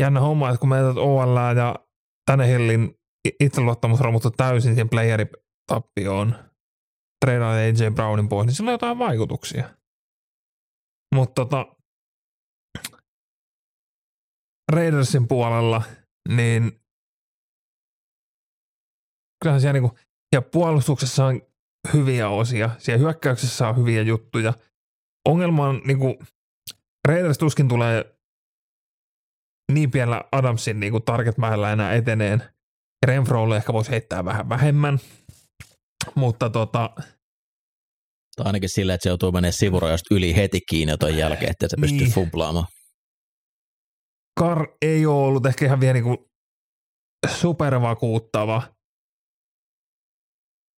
[0.00, 2.94] jännä homma, että kun meidät OL ja Hillin
[3.40, 6.34] itseluottamus romuttu täysin siihen playeritappioon,
[7.24, 9.70] treenaan AJ Brownin pois, niin sillä on jotain vaikutuksia.
[11.14, 11.76] Mutta tota,
[14.72, 15.82] Raidersin puolella,
[16.28, 16.80] niin
[19.42, 19.98] kyllähän siellä niinku,
[20.34, 21.42] ja puolustuksessa on
[21.92, 24.52] hyviä osia, siellä hyökkäyksessä on hyviä juttuja.
[25.28, 26.18] Ongelma on niinku,
[27.08, 28.16] Raiders tuskin tulee
[29.72, 31.36] niin pienellä Adamsin niin kuin target
[31.72, 32.42] enää eteneen.
[33.06, 34.98] Renfrolle ehkä voisi heittää vähän vähemmän,
[36.14, 36.90] mutta tota,
[38.36, 41.76] tai ainakin sillä, että se joutuu menemään sivurajasta yli heti kiinni ton jälkeen, että se
[41.80, 42.12] pystyy niin.
[42.12, 42.66] fumblaamaan.
[44.40, 46.30] Kar ei ole ollut ehkä ihan vielä niinku
[47.38, 48.62] supervakuuttava,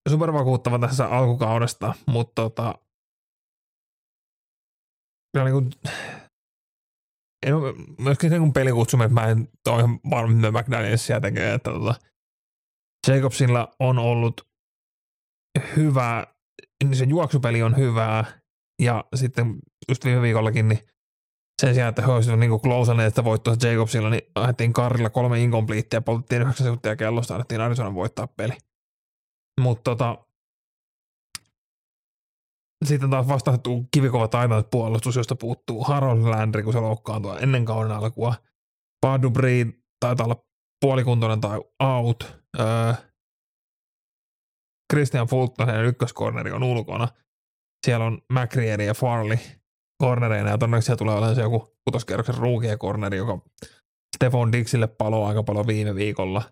[0.08, 2.74] supervakuuttava tässä alkukaudesta, mutta tota,
[5.44, 5.70] niinku,
[7.46, 11.54] en ole myöskin sen kun pelikutsumme, että mä en ole ihan varma, mitä McDanielsia tekee,
[11.54, 11.94] että tota,
[13.08, 14.48] Jacobsilla on ollut
[15.76, 16.26] hyvä,
[16.84, 18.40] niin se juoksupeli on hyvää,
[18.82, 20.78] ja sitten just viime viikollakin, niin
[21.62, 25.96] sen sijaan, että he olisivat niin closeaneet että voittoa Jacobsilla, niin ajettiin Karilla kolme incompletea
[25.96, 28.52] ja poltettiin 9 sekuntia kellosta, annettiin Arizona voittaa peli.
[29.60, 30.26] Mutta tota,
[32.84, 37.92] sitten taas vastattu kivikova taitanut puolustus, josta puuttuu Harold Landry, kun se loukkaantuu ennen kauden
[37.92, 38.34] alkua.
[39.00, 40.44] Padubri taitaa olla
[40.80, 42.36] puolikuntoinen tai out.
[42.60, 42.94] Öö,
[44.92, 47.08] Christian Fulton, ykköskorneri, on ulkona.
[47.86, 49.38] Siellä on McRieri ja Farley
[50.02, 53.38] cornereina, ja todennäköisesti tulee olemaan se joku kutoskerroksen ruukia corneri, joka
[54.16, 56.42] Stefan Dixille palo aika paljon viime viikolla.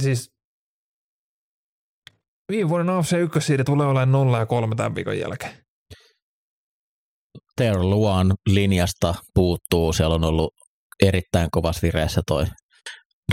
[0.00, 0.30] Siis
[2.50, 5.52] Viime vuoden AFC 1 tulee olemaan 0 ja 3 tämän viikon jälkeen.
[7.56, 9.92] Taylor Luan linjasta puuttuu.
[9.92, 10.54] Siellä on ollut
[11.02, 12.46] erittäin kovas vireessä toi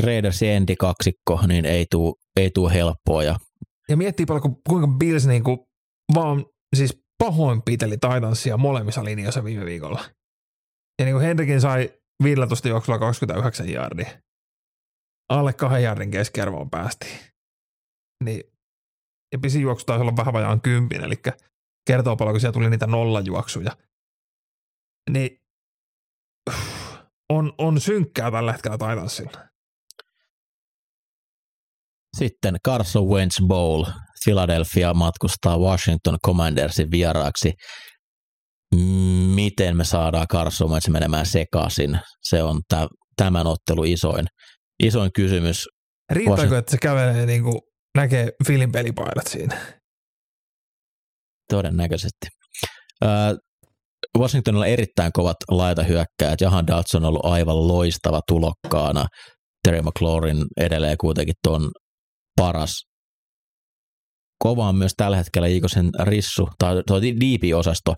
[0.03, 3.23] Raiders Endi kaksikko, niin ei tuu, ei tuu helppoa.
[3.23, 3.35] Ja,
[3.89, 5.67] ja miettii paljon, kuinka Bills niinku
[6.15, 10.03] vaan siis pahoinpiteli Titansia molemmissa linjoissa viime viikolla.
[10.99, 11.93] Ja niin kuin Henrikin sai
[12.24, 14.22] 15 juoksulla 29 jardia.
[15.30, 17.20] Alle kahden jardin keskiarvoon päästiin.
[18.24, 18.43] Niin
[19.32, 21.15] ja pisin juoksu taisi olla vähän vajaan kympin, eli
[21.88, 23.78] kertoo paljon, kun siellä tuli niitä nollajuoksuja.
[25.11, 25.41] Niin
[27.30, 29.47] on, on synkkää tällä hetkellä Titansilla.
[32.18, 33.84] Sitten Carson Wentz Bowl.
[34.24, 37.53] Philadelphia matkustaa Washington Commandersin vieraaksi.
[39.36, 41.99] Miten me saadaan Carson Wentz menemään sekaisin?
[42.24, 42.61] Se on
[43.15, 44.26] tämän ottelu isoin,
[44.84, 45.68] isoin kysymys.
[46.11, 47.59] Riittääkö, että se kävelee niin kuin
[47.97, 49.57] näkee filin pelipaidat siinä.
[51.49, 52.28] Todennäköisesti.
[54.20, 56.41] Washingtonilla on erittäin kovat laitahyökkäät.
[56.41, 59.05] Jahan Dodson on ollut aivan loistava tulokkaana.
[59.63, 61.72] Terry McLaurin edelleen kuitenkin tuon
[62.36, 62.84] paras.
[64.39, 67.93] Kova on myös tällä hetkellä Iikosen rissu, tai tuo DP-osasto,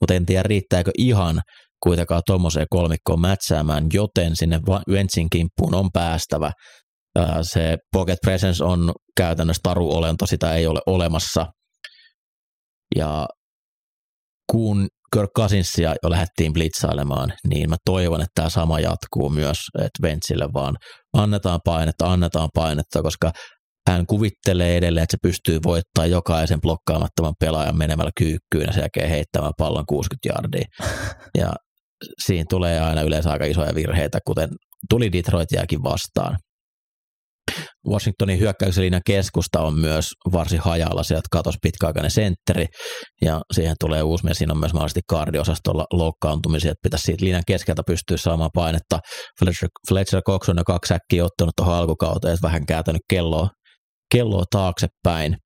[0.00, 1.40] mutta en tiedä riittääkö ihan
[1.82, 6.52] kuitenkaan tuommoiseen kolmikkoon mätsäämään, joten sinne Wentzin kimppuun on päästävä
[7.42, 11.46] se pocket presence on käytännössä taruolento, sitä ei ole olemassa.
[12.96, 13.26] Ja
[14.52, 20.02] kun Kirk Cousinsia jo lähdettiin blitzailemaan, niin mä toivon, että tämä sama jatkuu myös, että
[20.02, 20.76] Ventsille vaan
[21.12, 23.32] annetaan painetta, annetaan painetta, koska
[23.88, 29.08] hän kuvittelee edelleen, että se pystyy voittamaan jokaisen blokkaamattoman pelaajan menemällä kyykkyyn ja sen jälkeen
[29.08, 30.64] heittämään pallon 60 yardia.
[31.38, 31.52] Ja
[32.26, 34.48] siinä tulee aina yleensä aika isoja virheitä, kuten
[34.90, 36.36] tuli Detroitiakin vastaan.
[37.88, 42.66] Washingtonin hyökkäyksen linjan keskusta on myös varsin hajalla, sieltä katosi pitkäaikainen sentteri,
[43.22, 47.42] ja siihen tulee uusi mies, siinä on myös mahdollisesti kardiosastolla loukkaantumisia, että pitäisi siitä linjan
[47.46, 48.98] keskeltä pystyä saamaan painetta.
[49.38, 53.48] Fletcher, Fletcher Cox on jo kaksi säkkiä ottanut tuohon alkukauteen, ja vähän kääntänyt kelloa,
[54.12, 55.36] kelloa taaksepäin.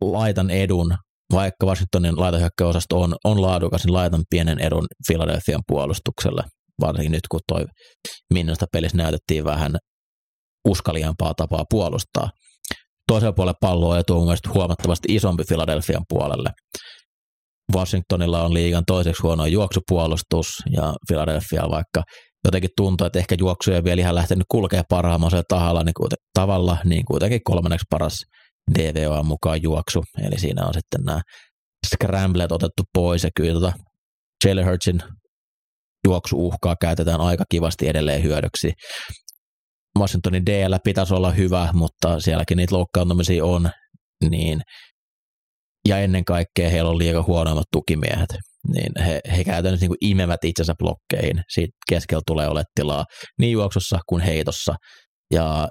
[0.00, 0.96] Laitan edun,
[1.32, 6.42] vaikka Washingtonin laitahyökkäosasto on, on laadukas, niin laitan pienen edun Philadelphian puolustukselle–
[6.80, 7.64] varsinkin nyt kun toi
[8.32, 9.76] Minnosta pelissä näytettiin vähän
[10.68, 12.30] uskaliampaa tapaa puolustaa.
[13.08, 16.50] Toisella puolella palloa etu on mielestäni huomattavasti isompi Philadelphian puolelle.
[17.74, 22.02] Washingtonilla on liigan toiseksi huono juoksupuolustus ja Philadelphia vaikka
[22.46, 26.78] jotenkin tuntuu, että ehkä juoksu ei vielä ihan lähtenyt kulkea parhaimmalla tahalla, niin kuten, tavalla,
[26.84, 28.24] niin kuitenkin kolmanneksi paras
[28.78, 31.20] DVO mukaan juoksu, eli siinä on sitten nämä
[31.86, 33.72] scramblet otettu pois ja kyllä tota
[34.44, 35.00] Jalen Hurtsin
[36.06, 38.72] juoksuuhkaa käytetään aika kivasti edelleen hyödyksi.
[39.98, 43.70] Washingtonin DL pitäisi olla hyvä, mutta sielläkin niitä loukkaantumisia on,
[44.30, 44.60] niin
[45.86, 48.28] ja ennen kaikkea heillä on liian huonoimmat tukimiehet,
[48.72, 51.42] niin he, he käytännössä niin imevät itsensä blokkeihin.
[51.48, 53.04] Siitä keskellä tulee ole tilaa
[53.38, 54.74] niin juoksussa kuin heitossa,
[55.32, 55.68] ja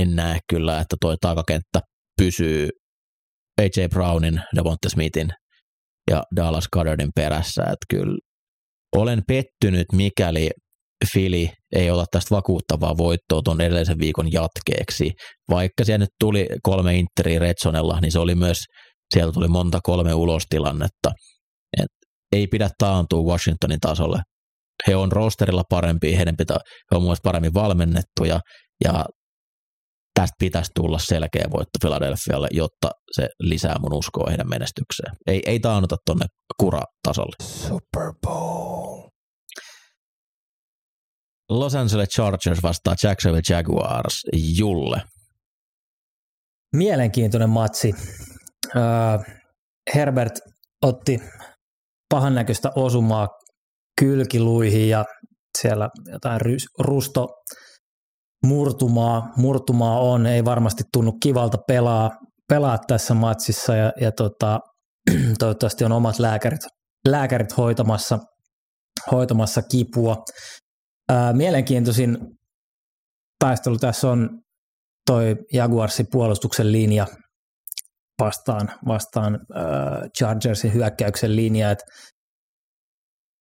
[0.00, 1.80] en näe kyllä, että toi takakenttä
[2.20, 2.68] pysyy
[3.60, 5.28] AJ Brownin, Devonta Smithin
[6.10, 8.18] ja Dallas Goddardin perässä, että kyllä
[8.96, 10.50] olen pettynyt, mikäli
[11.12, 15.12] Fili ei ota tästä vakuuttavaa voittoa tuon edellisen viikon jatkeeksi.
[15.50, 18.58] Vaikka siellä nyt tuli kolme Interi Redsonella, niin se oli myös,
[19.14, 21.10] sieltä tuli monta kolme ulostilannetta.
[21.82, 21.90] Et
[22.32, 24.22] ei pidä taantua Washingtonin tasolle.
[24.86, 26.58] He on rosterilla parempi, heidän pitää,
[26.92, 28.40] he on mun paremmin valmennettuja
[28.84, 29.04] ja
[30.14, 35.16] tästä pitäisi tulla selkeä voitto Philadelphialle, jotta se lisää mun uskoa heidän menestykseen.
[35.26, 36.26] Ei, ei taannuta tuonne
[36.60, 37.36] kura-tasolle.
[37.42, 39.08] Super Bowl.
[41.50, 44.22] Los Angeles Chargers vastaa Jacksonville Jaguars.
[44.58, 45.02] Julle.
[46.72, 47.94] Mielenkiintoinen matsi.
[49.94, 50.32] Herbert
[50.82, 51.22] otti
[52.10, 53.28] pahan näköistä osumaa
[54.00, 55.04] kylkiluihin ja
[55.58, 56.40] siellä jotain
[56.78, 57.28] rusto
[58.46, 62.10] murtumaa, murtumaa on, ei varmasti tunnu kivalta pelaa,
[62.48, 64.60] pelaa tässä matsissa ja, ja tota,
[65.38, 66.60] toivottavasti on omat lääkärit,
[67.08, 68.18] lääkärit hoitamassa,
[69.10, 70.16] hoitamassa kipua.
[71.08, 72.18] Ää, mielenkiintoisin
[73.44, 74.28] taistelu tässä on
[75.06, 77.06] toi Jaguarsin puolustuksen linja
[78.20, 79.62] vastaan, vastaan äh,
[80.18, 81.84] Chargersin hyökkäyksen linja, että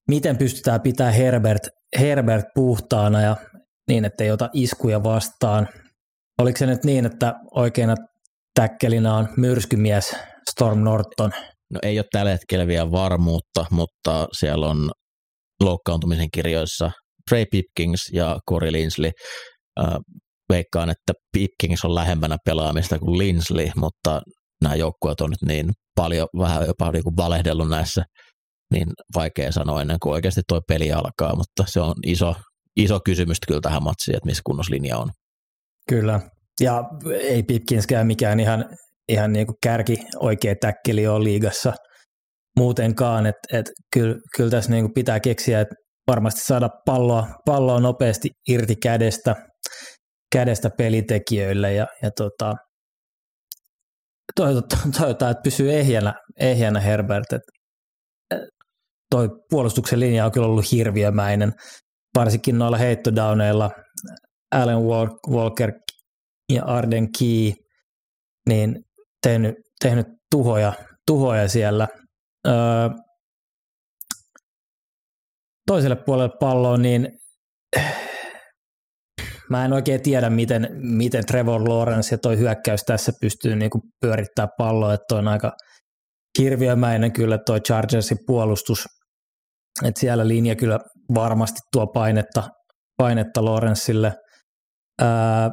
[0.09, 1.68] miten pystytään pitämään Herbert,
[1.99, 3.37] Herbert puhtaana ja
[3.89, 5.68] niin, että ei ota iskuja vastaan.
[6.41, 7.95] Oliko se nyt niin, että oikeana
[8.55, 10.16] täkkelinä on myrskymies
[10.51, 11.31] Storm Norton?
[11.70, 14.91] No ei ole tällä hetkellä vielä varmuutta, mutta siellä on
[15.62, 16.91] loukkaantumisen kirjoissa
[17.31, 19.11] Trey Pipkins ja Corey Linsley.
[19.81, 19.95] Äh,
[20.53, 24.23] veikkaan, että Pipkins on lähempänä pelaamista kuin Linsley, mutta
[24.63, 28.05] nämä joukkueet on nyt niin paljon vähän jopa niin kuin valehdellut näissä,
[28.73, 32.35] niin vaikea sanoa ennen kuin oikeasti tuo peli alkaa, mutta se on iso,
[32.77, 35.11] iso kysymys kyllä tähän matsiin, että missä kunnoslinja on.
[35.89, 36.21] Kyllä,
[36.61, 36.85] ja
[37.21, 38.65] ei Pipkinskään mikään ihan,
[39.09, 41.73] ihan niin kuin kärki oikea täkkeli ole liigassa
[42.59, 45.75] muutenkaan, että et kyllä, kyllä tässä niin kuin pitää keksiä, että
[46.07, 49.37] varmasti saada palloa, palloa nopeasti irti kädestä,
[50.33, 52.55] kädestä pelitekijöille ja, ja tota,
[54.99, 57.33] toivotaan, että pysyy ehjänä, ehjänä Herbert.
[57.33, 57.53] että
[59.11, 61.53] toi puolustuksen linja on kyllä ollut hirviömäinen
[62.14, 63.70] varsinkin noilla heittodowneilla
[64.55, 64.79] Allen
[65.29, 65.73] Walker
[66.53, 67.53] ja Arden Key,
[68.49, 68.77] niin
[69.23, 70.73] tehnyt, tehnyt tuhoja,
[71.07, 71.89] tuhoja siellä.
[72.47, 72.55] Öö,
[75.66, 77.09] toiselle puolelle palloa, niin
[79.53, 84.49] mä en oikein tiedä, miten, miten Trevor Lawrence ja toi hyökkäys tässä pystyy niinku pyörittämään
[84.59, 85.53] palloa, että on aika
[86.39, 88.85] hirviömäinen kyllä toi Chargersin puolustus,
[89.85, 90.79] että siellä linja kyllä
[91.15, 92.43] varmasti tuo painetta,
[92.97, 94.13] painetta Lorenzille.
[95.01, 95.51] Ää,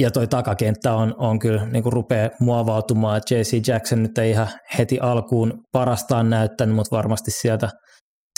[0.00, 3.20] ja toi takakenttä on, on kyllä niin kuin rupeaa muovautumaan.
[3.30, 4.48] JC Jackson nyt ei ihan
[4.78, 7.68] heti alkuun parastaan näyttänyt, mutta varmasti sieltä,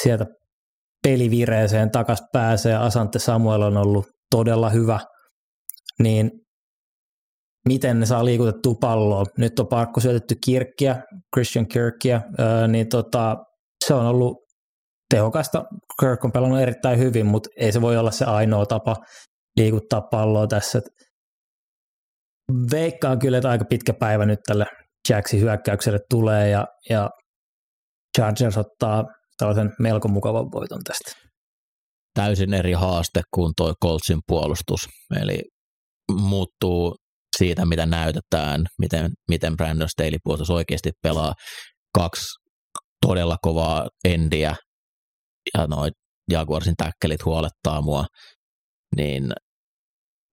[0.03, 0.27] sieltä
[1.03, 2.75] pelivireeseen takas pääsee.
[2.77, 5.01] Asante Samuel on ollut todella hyvä.
[6.03, 6.31] Niin
[7.69, 9.25] miten ne saa liikutettua palloa.
[9.39, 11.03] Nyt on pakko syötetty Kirkkiä,
[11.35, 12.23] Christian Kirkkiä,
[12.69, 13.37] niin tota,
[13.87, 14.37] se on ollut
[15.11, 15.65] tehokasta.
[16.01, 18.97] Kirk on pelannut erittäin hyvin, mutta ei se voi olla se ainoa tapa
[19.57, 20.81] liikuttaa palloa tässä.
[22.71, 24.67] Veikkaan kyllä, että aika pitkä päivä nyt tälle
[25.09, 27.11] Jacksin hyökkäykselle tulee ja, ja
[28.19, 29.05] Chargers ottaa
[29.39, 31.28] tällaisen melko mukavan voiton tästä.
[32.19, 34.89] Täysin eri haaste kuin tuo Coltsin puolustus,
[35.23, 35.43] eli
[36.13, 36.97] muuttuu
[37.37, 41.35] siitä, mitä näytetään, miten, miten Brandon Staley puolustus oikeasti pelaa.
[41.95, 42.27] Kaksi
[43.07, 44.57] todella kovaa endiä
[45.59, 45.93] ja noin
[46.31, 48.05] Jaguarsin täkkelit huolettaa mua,
[48.97, 49.33] niin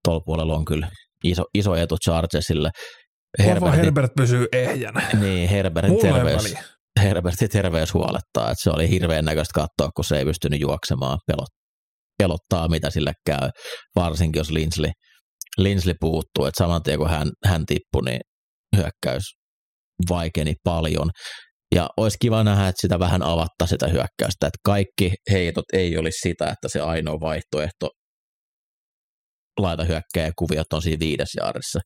[0.04, 0.90] tuolla puolella on kyllä
[1.24, 2.70] iso, iso etu Chargersille.
[3.38, 5.02] Herbert, Herbert pysyy ehjänä.
[5.20, 6.54] Niin, Herbertin terveys,
[7.02, 11.65] Herbertin terveys huolettaa, että se oli hirveän näköistä katsoa, kun se ei pystynyt juoksemaan, pelot,
[12.18, 13.50] pelottaa mitä sille käy,
[13.94, 14.90] varsinkin jos Linsley,
[15.58, 18.20] Linsley puuttuu, että saman tien kun hän, hän tippui, niin
[18.76, 19.24] hyökkäys
[20.08, 21.10] vaikeni paljon.
[21.74, 26.28] Ja olisi kiva nähdä, että sitä vähän avatta sitä hyökkäystä, että kaikki heitot ei olisi
[26.28, 27.90] sitä, että se ainoa vaihtoehto
[29.60, 31.80] laita hyökkäjä kuviot on siinä viides jaarissa.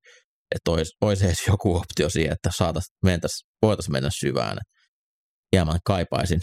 [0.55, 2.51] Että olisi, olisi edes joku optio siihen, että
[3.63, 4.59] voitaisiin mennä syvään.
[5.53, 6.41] Hieman kaipaisin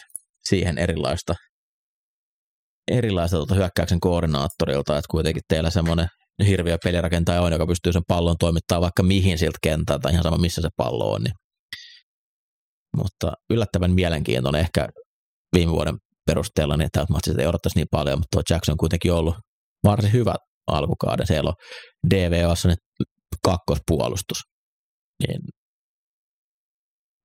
[0.49, 1.35] siihen erilaista,
[2.91, 6.07] erilaista tuota hyökkäyksen koordinaattorilta, että kuitenkin teillä semmoinen
[6.47, 10.61] hirviö pelirakentaja on, joka pystyy sen pallon toimittamaan vaikka mihin siltä kentältä, ihan sama missä
[10.61, 11.33] se pallo on, niin
[12.97, 14.87] mutta yllättävän mielenkiintoinen ehkä
[15.55, 19.13] viime vuoden perusteella, niin että matsit ei odottaisi niin paljon, mutta tuo Jackson on kuitenkin
[19.13, 19.35] ollut
[19.83, 20.35] varsin hyvä
[20.67, 21.27] alkukauden.
[21.27, 21.55] Siellä on
[22.09, 22.79] DVOssa nyt
[23.45, 24.37] kakkospuolustus.
[25.27, 25.41] Niin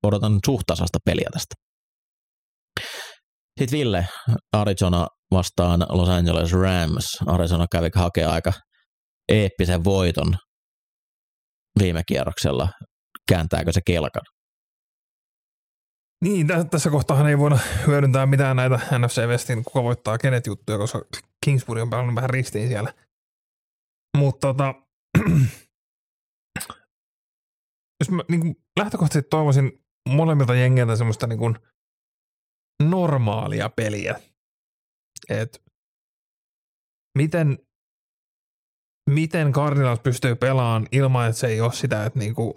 [0.02, 1.54] odotan suhtasasta peliä tästä.
[3.60, 4.08] Sitten Ville,
[4.52, 7.18] Arizona vastaan Los Angeles Rams.
[7.26, 8.52] Arizona kävi hakea aika
[9.28, 10.36] eeppisen voiton
[11.78, 12.68] viime kierroksella.
[13.28, 14.22] Kääntääkö se kelkan?
[16.24, 21.00] Niin, tässä kohtaa ei voida hyödyntää mitään näitä NFC Westin kuka voittaa kenet juttuja, koska
[21.44, 22.94] Kingsbury on pelannut vähän ristiin siellä.
[24.16, 24.74] Mutta tota,
[28.00, 29.72] jos mä niin kuin lähtökohtaisesti toivoisin
[30.08, 31.58] molemmilta jengeiltä semmoista niin kuin
[32.90, 34.20] normaalia peliä.
[35.28, 35.62] Et
[37.18, 37.58] miten,
[39.10, 42.52] miten Cardinals pystyy pelaamaan ilman, että se ei ole sitä, että niin kuin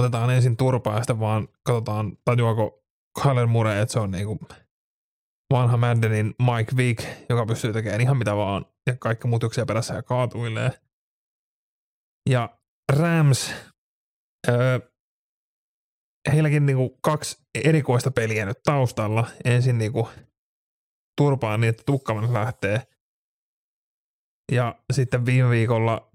[0.00, 2.84] otetaan ensin turpaa ja sitten vaan katsotaan, tajuako
[3.22, 4.38] Kyler Murray, että se on niin kuin
[5.52, 10.02] vanha Maddenin Mike Vick, joka pystyy tekemään ihan mitä vaan ja kaikki muut perässä ja
[10.02, 10.70] kaatuilee.
[12.30, 12.58] Ja
[12.92, 13.54] Rams,
[14.48, 14.91] öö,
[16.32, 19.26] heilläkin niinku kaksi erikoista peliä nyt taustalla.
[19.44, 20.08] Ensin niinku
[21.20, 22.82] turpaan niin, että tukkaman lähtee.
[24.52, 26.10] Ja sitten viime viikolla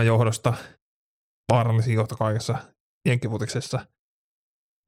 [0.00, 0.54] 28-3 johdosta
[1.52, 2.58] vaarallisin johto kaikessa
[3.08, 3.86] jenkkifutiksessa.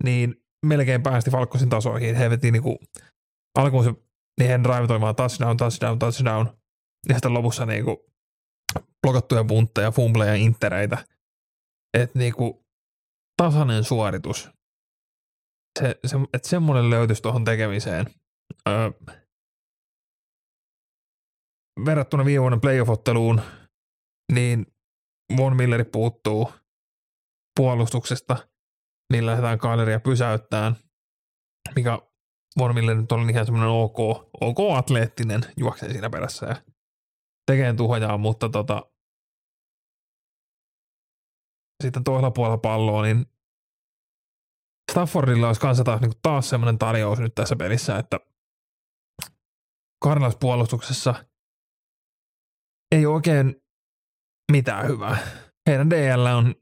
[0.05, 2.17] Niin melkein päästi Falkkosin tasoihin.
[2.17, 2.79] He veti niinku,
[3.59, 3.95] alkuun se
[4.41, 6.47] niihin drive toimimaan touchdown, touchdown, touchdown.
[7.09, 8.13] Ja sitten lopussa niinku
[9.03, 11.05] blokattuja puntteja, fumbleja, intereitä.
[11.99, 12.62] Että niinku
[13.43, 14.51] tasainen suoritus.
[15.79, 18.07] Se, se, että semmoinen löytyisi tuohon tekemiseen.
[18.69, 18.91] Öö,
[21.85, 23.41] verrattuna viime vuoden playoff-otteluun,
[24.33, 24.67] niin
[25.37, 26.53] Von Milleri puuttuu
[27.57, 28.49] puolustuksesta,
[29.13, 30.73] millä lähdetään Kaileria pysäyttää,
[31.77, 31.99] mikä
[32.59, 33.99] Von Miller nyt on ihan semmoinen ok,
[34.41, 36.57] ok atleettinen, juoksee siinä perässä ja
[37.47, 38.92] tekee tuhojaa, mutta tota,
[41.83, 43.27] sitten toisella puolella palloa, niin
[44.93, 48.21] Staffordilla olisi kanssa taas, niin taas semmoinen tarjous nyt tässä pelissä, että
[50.05, 51.15] Cardinals puolustuksessa
[52.95, 53.63] ei oikein
[54.53, 55.19] mitään hyvää.
[55.69, 56.55] Heidän DL on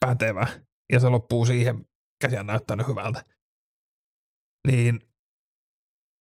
[0.00, 0.46] pätevä
[0.92, 1.86] ja se loppuu siihen,
[2.20, 3.24] käsi on näyttänyt hyvältä.
[4.68, 5.00] Niin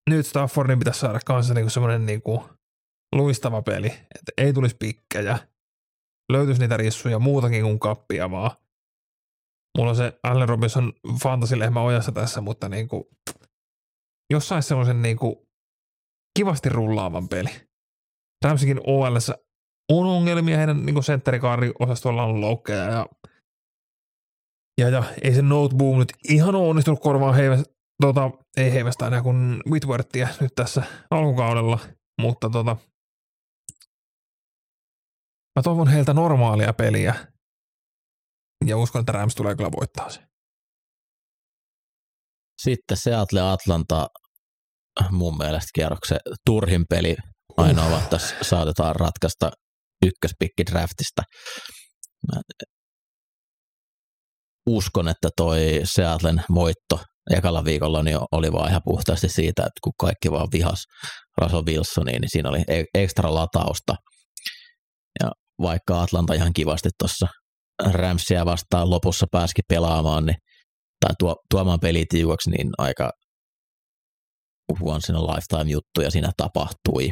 [0.10, 2.50] nyt Staffordin pitäisi saada kanssa niinku semmoinen niinku
[3.16, 5.40] luistava peli, että ei tulisi pikkejä,
[6.32, 8.52] löytyisi niitä rissuja muutakin kuin kappia vaan.
[9.78, 13.10] Mulla on se Allen Robinson fantasilehmä ojassa tässä, mutta niinku,
[14.34, 15.48] jos saisi semmoisen niinku
[16.40, 17.50] kivasti rullaavan peli.
[18.46, 19.16] Ramsikin OL
[19.92, 23.06] on ongelmia, heidän niinku sentterikaariosastolla on loukkeja ja,
[24.82, 27.58] ja, ja ei se notebook nyt ihan ole onnistunut korvaan heivä,
[28.02, 31.80] tota, ei heivästä enää kuin Whitworthia nyt tässä alkukaudella,
[32.22, 32.78] mutta tota,
[35.56, 37.28] Mä toivon heiltä normaalia peliä.
[38.66, 40.20] Ja uskon, että Rams tulee kyllä voittaa se.
[42.62, 44.08] Sitten Seattle Atlanta
[45.12, 47.16] mun mielestä kierroksen turhin peli
[47.58, 48.10] ainoa uh.
[48.10, 49.52] tässä saatetaan ratkaista
[50.06, 51.22] ykköspikki draftista.
[52.28, 52.42] Mä
[54.70, 57.00] uskon, että toi Seattlen voitto
[57.32, 60.84] ekalla viikolla niin oli vaan ihan puhtaasti siitä, että kun kaikki vaan vihas
[61.42, 63.96] Russell Wilsoniin, niin siinä oli e- ekstra latausta–
[65.62, 67.28] vaikka Atlanta ihan kivasti tuossa
[67.92, 70.38] Ramsia vastaan lopussa pääski pelaamaan, niin,
[71.00, 73.12] tai tuo, tuomaan peli tiukaksi, niin aika
[74.82, 77.12] once in a lifetime juttuja siinä tapahtui.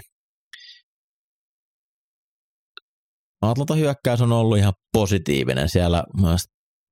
[3.41, 6.03] Atlanta hyökkäys on ollut ihan positiivinen siellä.
[6.21, 6.41] Myös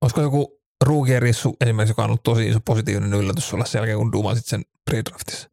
[0.02, 3.98] Olisiko joku ruukien rissu esimerkiksi, joka on ollut tosi iso positiivinen yllätys sulle sen jälkeen,
[3.98, 5.48] kun dumasit sen pre-draftissa?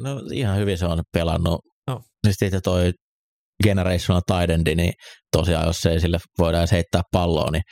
[0.00, 1.60] No ihan hyvin se on pelannut.
[1.86, 2.00] No.
[2.30, 2.92] Sitten toi
[3.64, 4.92] generational tight niin
[5.36, 7.62] tosiaan jos ei sille voida heittää palloa, niin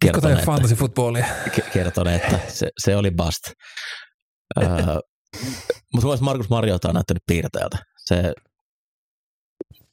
[0.00, 1.26] Kertoo että, fantasy footballia.
[1.46, 3.42] ke- kertonee, että se, se oli bust.
[4.62, 4.66] öö,
[5.94, 7.78] mutta mun Markus Mariota on näyttänyt piirteeltä.
[8.06, 8.32] Se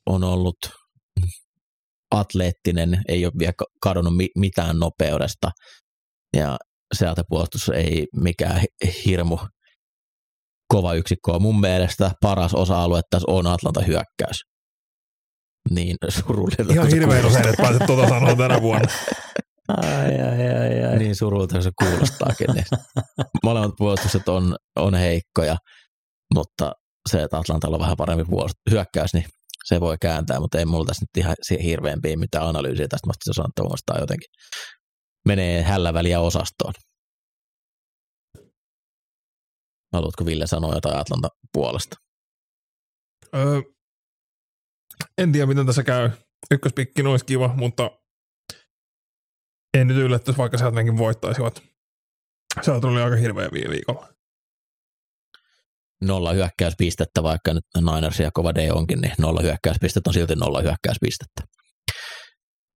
[0.06, 0.58] on ollut
[2.12, 5.52] atleettinen, ei ole vielä ka- kadonnut mi- mitään nopeudesta
[6.38, 6.58] ja
[6.94, 9.38] sieltä puolustus ei mikään hi- hirmu
[10.68, 11.42] kova yksikkö on.
[11.42, 14.38] Mun mielestä paras osa-alue tässä on Atlanta hyökkäys.
[15.70, 16.72] Niin surullinen.
[16.72, 18.88] Ihan hirveän usein, että pääset tuota sanoa tänä vuonna.
[19.68, 20.98] Ai, ai, ai, ai.
[20.98, 22.48] Niin surulta se kuulostaakin.
[22.54, 22.66] Niin.
[23.44, 25.58] Molemmat puolustukset on, on heikkoja,
[26.34, 26.72] mutta
[27.10, 29.26] se, että Atlantalla on vähän parempi puolustus, hyökkäys, niin
[29.66, 33.24] se voi kääntää, mutta ei mulla tässä nyt ihan siihen hirveämpiä mitään analyysiä tästä, mutta
[33.24, 34.30] se sanoo, että jotenkin
[35.28, 36.74] menee hällä väliä osastoon.
[39.94, 41.96] Haluatko Ville sanoa jotain Atlanta puolesta?
[43.36, 43.62] Öö,
[45.18, 46.10] en tiedä, miten tässä käy.
[46.52, 47.92] Ykköspikki olisi kiva, mutta
[49.78, 51.64] en nyt yllättäisi, vaikka sieltä nekin voittaisivat.
[52.62, 54.08] Sieltä tuli aika hirveä viime viikolla.
[56.02, 60.62] Nolla hyökkäyspistettä, vaikka nyt Niners ja kova D onkin, niin nolla hyökkäyspistettä on silti nolla
[60.62, 61.44] hyökkäyspistettä.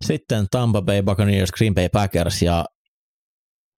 [0.05, 2.65] Sitten Tampa Bay Buccaneers, Green Bay Packers ja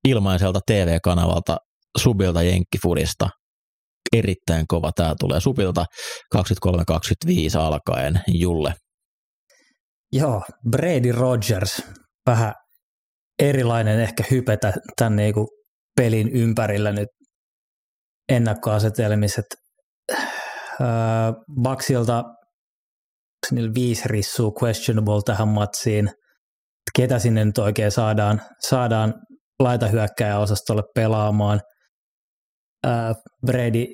[0.08, 1.58] ilmaiselta TV-kanavalta
[1.98, 3.30] Subilta Jenkkifudista.
[4.14, 5.86] Erittäin kova tämä tulee Subilta
[6.36, 6.40] 23-25
[7.60, 8.74] alkaen Julle.
[10.14, 11.84] Joo, Brady Rogers,
[12.26, 12.54] vähän
[13.40, 15.48] erilainen ehkä hypetä tämän niinku
[15.98, 17.10] pelin ympärillä nyt
[18.30, 19.46] ennakkoasetelmiset.
[20.12, 20.88] Öö,
[21.62, 22.24] Baksilta
[23.74, 26.10] viisi rissua questionable tähän matsiin.
[26.96, 29.14] Ketä sinne nyt oikein saadaan, saadaan
[29.60, 31.62] laitahyökkäjäosastolle pelaamaan.
[33.46, 33.86] Brady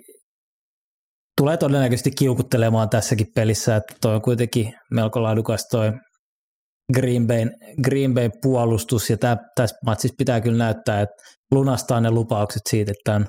[1.37, 5.91] tulee todennäköisesti kiukuttelemaan tässäkin pelissä, että toi on kuitenkin melko laadukas toi
[6.93, 7.51] Green Bayn,
[7.83, 11.15] Green Bayn puolustus, ja tää, tässä matsissa pitää kyllä näyttää, että
[11.51, 13.27] lunastaa ne lupaukset siitä, että tämän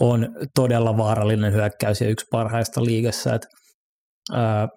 [0.00, 3.48] on todella vaarallinen hyökkäys ja yksi parhaista liigassa, että
[4.32, 4.68] ää,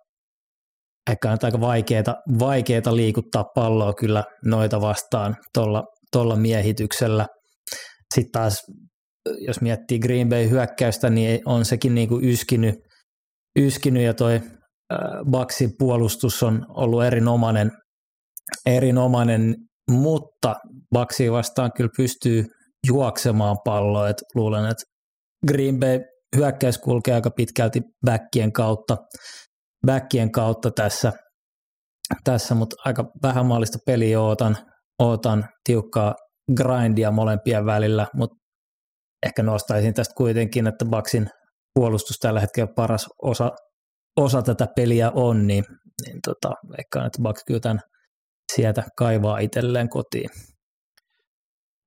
[1.12, 5.36] ehkä on aika vaikeaa, vaikeaa liikuttaa palloa kyllä noita vastaan
[6.12, 7.26] tuolla miehityksellä.
[8.16, 8.64] Sitten taas,
[9.40, 12.76] jos miettii Green Bay hyökkäystä, niin on sekin niinku yskinyt,
[13.60, 14.42] yskinyt ja toi
[15.30, 17.72] Baksin puolustus on ollut erinomainen,
[18.66, 19.56] erinomainen
[19.92, 20.56] mutta
[20.94, 22.46] Baksi vastaan kyllä pystyy
[22.88, 24.84] juoksemaan palloa, että luulen, että
[25.48, 26.00] Green Bay
[26.36, 28.98] hyökkäys kulkee aika pitkälti backien kautta,
[29.86, 31.14] backien kautta tässä,
[32.24, 34.58] tässä mutta aika vähän maallista peliä ootan,
[35.00, 36.16] ootan tiukkaa
[36.56, 38.36] grindia molempien välillä, mutta
[39.26, 41.30] ehkä nostaisin tästä kuitenkin, että Baksin
[41.74, 43.52] puolustus tällä hetkellä paras osa,
[44.18, 45.64] osa tätä peliä on, niin,
[46.06, 47.80] niin tota, veikkaan, että Bucks kyllä tämän
[48.56, 50.30] sieltä kaivaa itselleen kotiin.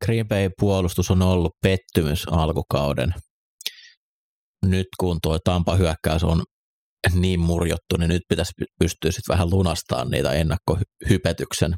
[0.05, 3.15] Green Bay puolustus on ollut pettymys alkukauden.
[4.67, 6.43] Nyt kun tuo Tampa hyökkäys on
[7.15, 11.75] niin murjottu, niin nyt pitäisi pystyä sitten vähän lunastamaan niitä ennakkohypetyksen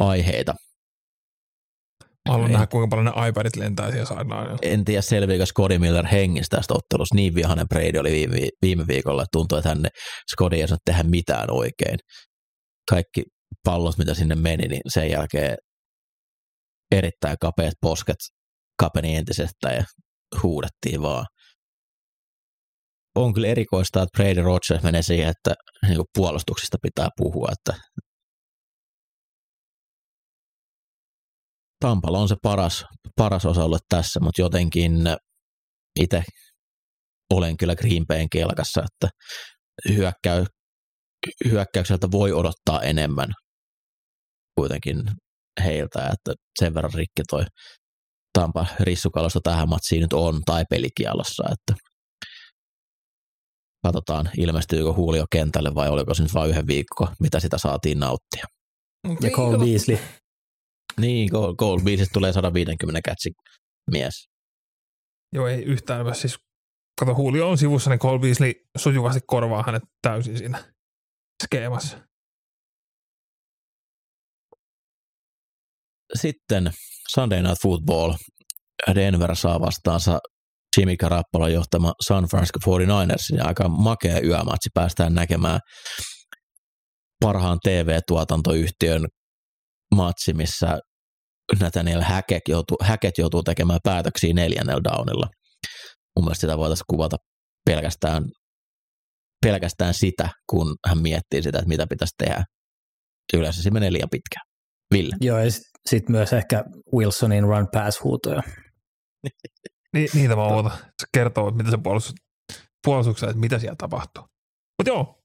[0.00, 0.54] aiheita.
[2.28, 4.58] Haluan nähdä, kuinka paljon ne iPadit lentää siellä sidelinella.
[4.62, 7.14] En tiedä selviikö Scotty Miller hengistä tästä ottelusta.
[7.14, 9.86] Niin vihainen Brady oli viime, viime viikolla, että tuntui, että hän
[10.32, 11.98] Scotty ei saa tehdä mitään oikein.
[12.90, 13.22] Kaikki
[13.64, 15.56] pallot, mitä sinne meni, niin sen jälkeen
[16.92, 18.16] erittäin kapeat posket
[18.80, 19.84] kapeni entisestä ja
[20.42, 21.26] huudettiin vaan.
[23.16, 25.54] On kyllä erikoista, että Brady Rogers menee siihen, että
[25.88, 27.82] niin puolustuksista pitää puhua, että
[31.82, 32.84] Tampalla on se paras,
[33.16, 34.92] paras osa-alue tässä, mutta jotenkin
[36.00, 36.22] itse
[37.34, 39.08] olen kyllä Green Bayn kelkassa, että
[39.88, 40.44] hyökkäy,
[41.44, 43.28] hyökkäykseltä voi odottaa enemmän
[44.58, 44.96] kuitenkin
[45.64, 47.44] heiltä, että sen verran rikki toi
[48.38, 51.74] Tampa rissukalosta tähän matsiin nyt on tai pelikielossa, että
[53.84, 58.46] katsotaan ilmestyykö Julio kentälle vai oliko se nyt vain yhden viikko, mitä sitä saatiin nauttia.
[59.20, 59.98] Ja Cole Beasley.
[61.00, 61.80] Niin, goal, goal
[62.12, 63.30] tulee 150 kätsi
[63.90, 64.28] mies.
[65.32, 66.14] Joo, ei yhtään.
[66.14, 66.38] Siis,
[67.00, 70.64] kato, Julio on sivussa, niin Cole Beasley sujuvasti korvaa hänet täysin siinä
[71.44, 71.98] skeemassa.
[76.14, 76.70] Sitten
[77.08, 78.12] Sunday Night Football.
[78.94, 80.18] Denver saa vastaansa
[80.76, 85.60] Jimmy Carappola johtama San Francisco 49ersin ja aika makea yömatsi päästään näkemään
[87.20, 89.06] parhaan TV-tuotantoyhtiön
[89.94, 90.78] matsi, missä
[91.60, 95.28] Nathaniel Hackett joutuu, Hackett joutuu tekemään päätöksiä neljännellä downilla.
[96.16, 97.16] Mun mielestä sitä voitaisiin kuvata
[97.70, 98.24] pelkästään,
[99.46, 102.44] pelkästään sitä, kun hän miettii sitä, että mitä pitäisi tehdä.
[103.34, 104.46] Yleensä se menee liian pitkään.
[104.94, 105.16] Ville.
[105.20, 106.64] Joo, ja sitten sit myös ehkä
[106.94, 108.42] Wilsonin run pass huutoja.
[109.92, 110.72] Ni, niitä mä ootan.
[110.78, 112.14] Se kertoo, että mitä se puolustus,
[112.84, 114.22] puolustuksessa, että mitä siellä tapahtuu.
[114.78, 115.22] Mutta joo,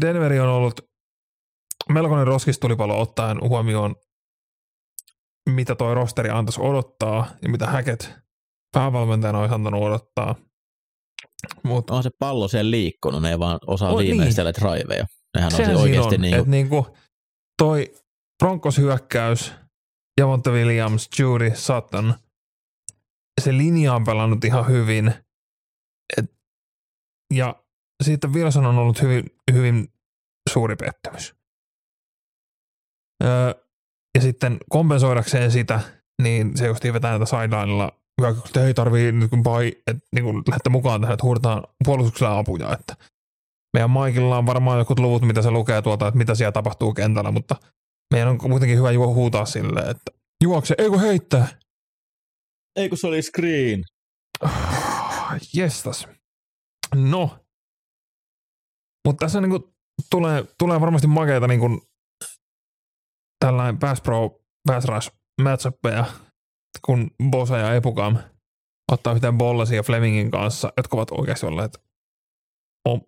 [0.00, 0.80] Denveri on ollut
[1.88, 3.96] melkoinen roskistulipalo ottaen huomioon,
[5.50, 8.14] mitä toi rosteri antaisi odottaa ja mitä häket
[8.72, 10.34] päävalmentajana olisi antanut odottaa.
[11.62, 14.62] Mut, on se pallo siellä liikkunut, ne ei vaan osaa on, viimeistellä niin.
[14.62, 15.06] driveja.
[15.36, 16.50] Nehän Sehän on se oikeasti on, niin kuin...
[16.50, 16.86] niinku
[17.58, 17.94] toi
[18.38, 19.52] Broncos hyökkäys,
[20.20, 22.14] Javonte Williams, Judy, Sutton,
[23.40, 25.14] se linja on pelannut ihan hyvin.
[26.16, 26.24] Et,
[27.34, 27.64] ja
[28.04, 29.88] sitten Wilson on ollut hyvin, hyvin
[30.52, 31.37] suuri pettymys.
[33.24, 33.54] Öö,
[34.14, 35.80] ja sitten kompensoidakseen sitä,
[36.22, 40.42] niin se just vetää näitä sidelineilla että ei tarvii nyt kun pai, että niin kun
[40.48, 42.96] lähdette mukaan tähän, että huudetaan puolustuksella apuja, että
[43.74, 47.30] meidän Maikilla on varmaan jotkut luvut, mitä se lukee tuolta, että mitä siellä tapahtuu kentällä,
[47.30, 47.56] mutta
[48.14, 50.12] meidän on kuitenkin hyvä huutaa silleen, että
[50.44, 51.48] juokse, ei kun heittää.
[52.76, 53.84] Ei kun se oli screen.
[55.54, 56.08] Jestas.
[56.94, 57.38] No,
[59.06, 59.74] mutta tässä niinku
[60.10, 61.87] tulee, tulee varmasti makeita niinku
[63.48, 66.04] tällainen Pass Pro, Pass Rush matchappeja,
[66.86, 68.18] kun Bosa ja Epukam
[68.92, 71.78] ottaa yhteen Bollasin ja Flemingin kanssa, jotka ovat oikeasti olleet,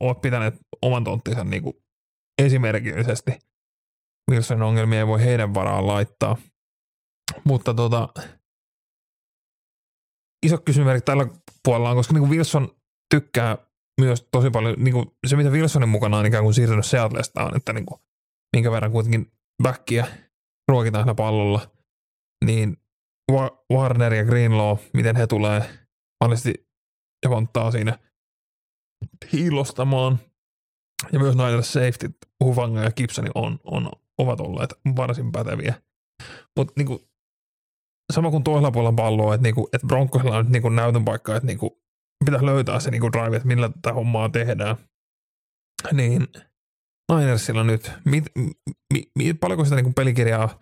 [0.01, 1.82] ovat pitäneet oman tonttinsa niinku
[2.43, 3.30] esimerkillisesti.
[4.30, 6.36] Wilsonin ongelmia ei voi heidän varaan laittaa.
[7.45, 8.09] Mutta tota,
[10.47, 11.26] iso kysymys tällä
[11.64, 12.68] puolella on, koska niin Wilson
[13.14, 13.59] tykkää
[14.01, 17.57] myös tosi paljon, niin kuin se mitä Wilsonin mukana on ikään kuin siirtynyt Seatlesta on,
[17.57, 18.01] että niin kuin,
[18.57, 19.32] minkä verran kuitenkin
[19.62, 20.07] backia
[20.71, 21.71] ruokitaan sillä pallolla,
[22.45, 22.77] niin
[23.73, 25.61] Warner ja Greenlaw, miten he tulee
[26.21, 26.68] mahdollisesti
[27.25, 27.99] Javontaa siinä
[29.33, 30.18] hiilostamaan.
[31.12, 32.11] Ja myös näitä safety,
[32.45, 35.75] Hufanga ja Gibsoni on, on, ovat olleet varsin päteviä.
[36.57, 37.09] Mutta niinku,
[38.12, 41.47] sama kuin toisella puolella palloa, että niinku, et Broncosilla on nyt niinku näytön paikka, että
[41.47, 41.83] niinku,
[42.25, 44.77] pitäisi löytää se niinku drive, että millä tätä hommaa tehdään.
[45.93, 46.27] Niin
[47.11, 48.25] Ninersilla nyt, mit,
[48.93, 50.61] mi, mi, paljonko sitä niinku pelikirjaa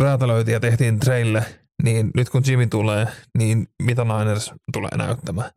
[0.00, 1.44] räätälöitiin ja tehtiin treille,
[1.82, 3.06] niin nyt kun Jimmy tulee,
[3.38, 5.50] niin mitä Niners tulee näyttämään.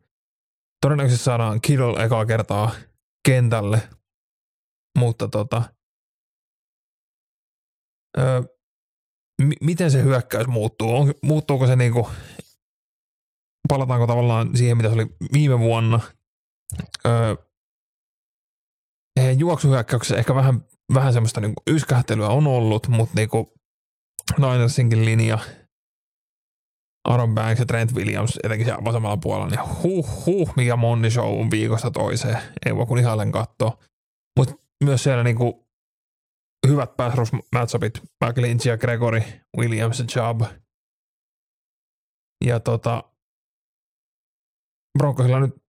[0.80, 2.70] Todennäköisesti saadaan Kittle ekaa kertaa
[3.28, 3.88] kentälle,
[4.98, 5.62] mutta tota,
[8.18, 8.42] ö,
[9.42, 10.96] m- miten se hyökkäys muuttuu?
[10.96, 12.10] On, muuttuuko se niinku
[13.68, 16.00] palataanko tavallaan siihen, mitä se oli viime vuonna.
[17.06, 17.34] Öö,
[19.38, 23.54] juoksuhyökkäyksessä ehkä vähän, vähän semmoista niinku yskähtelyä on ollut, mutta niinku
[24.38, 25.38] Ninersinkin linja,
[27.08, 31.40] Aaron Banks ja Trent Williams etenkin siellä vasemmalla puolella, niin huh huh, mikä monni show
[31.40, 32.38] on viikosta toiseen.
[32.66, 33.78] Ei voi kun ihailen katsoa.
[34.38, 34.54] Mutta
[34.84, 35.68] myös siellä niinku
[36.68, 39.22] hyvät pass matchupit, McLinch ja Gregory,
[39.58, 40.42] Williams ja Chubb.
[42.44, 43.04] Ja tota,
[44.98, 45.63] Broncosilla nyt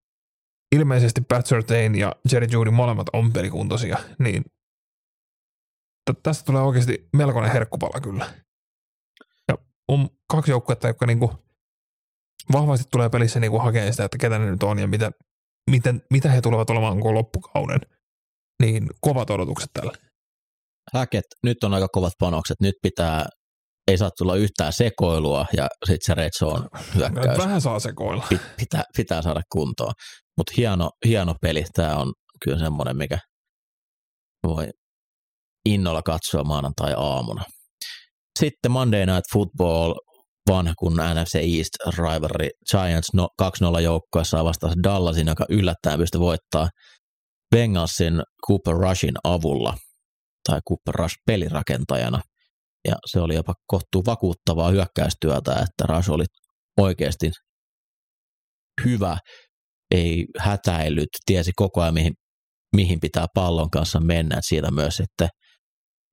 [0.75, 4.43] ilmeisesti Pat Surtain ja Jerry Judy molemmat on pelikuntoisia, niin
[6.11, 8.33] t- tästä tulee oikeasti melkoinen herkkupala kyllä.
[9.47, 9.57] Ja
[9.87, 11.33] on kaksi joukkuetta, jotka niinku
[12.51, 15.11] vahvasti tulee pelissä niinku hakemaan sitä, että ketä ne nyt on ja mitä,
[15.71, 17.79] miten, mitä he tulevat olemaan koko loppukauden.
[18.61, 19.93] Niin kovat odotukset tällä.
[20.93, 22.61] Häket, nyt on aika kovat panokset.
[22.61, 23.25] Nyt pitää
[23.87, 27.37] ei saa tulla yhtään sekoilua ja sitten se red zone hyökkäys.
[27.37, 28.27] Vähän saa sekoilla.
[28.57, 29.93] Pitää, pitää saada kuntoon.
[30.37, 31.63] Mutta hieno, hieno peli.
[31.73, 32.13] Tämä on
[32.43, 33.19] kyllä semmoinen, mikä
[34.47, 34.67] voi
[35.65, 37.43] innolla katsoa maanantai-aamuna.
[38.39, 39.93] Sitten Monday Night Football,
[40.49, 43.27] vanha kun NFC East rivalry Giants no,
[43.77, 46.69] 2-0 joukkoessa vastaan Dallasin, joka yllättäen pystyi voittaa
[47.55, 49.77] Bengalsin Cooper Rushin avulla
[50.47, 52.21] tai Cooper Rush pelirakentajana–
[52.87, 56.25] ja se oli jopa kohtuu vakuuttavaa hyökkäystyötä, että Rush oli
[56.79, 57.31] oikeasti
[58.85, 59.17] hyvä,
[59.91, 62.13] ei hätäillyt, tiesi koko ajan mihin,
[62.75, 65.29] mihin pitää pallon kanssa mennä, että siitä myös sitten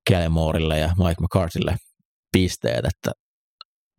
[0.08, 1.76] Kellemorille ja Mike McCarthylle
[2.32, 3.12] pisteet, että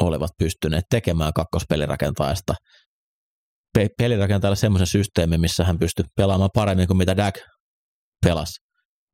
[0.01, 2.53] olivat pystyneet tekemään kakkospelirakentajasta
[3.73, 7.35] pe- pelirakentajalle semmoisen systeemin, missä hän pystyi pelaamaan paremmin kuin mitä Dak
[8.25, 8.59] pelasi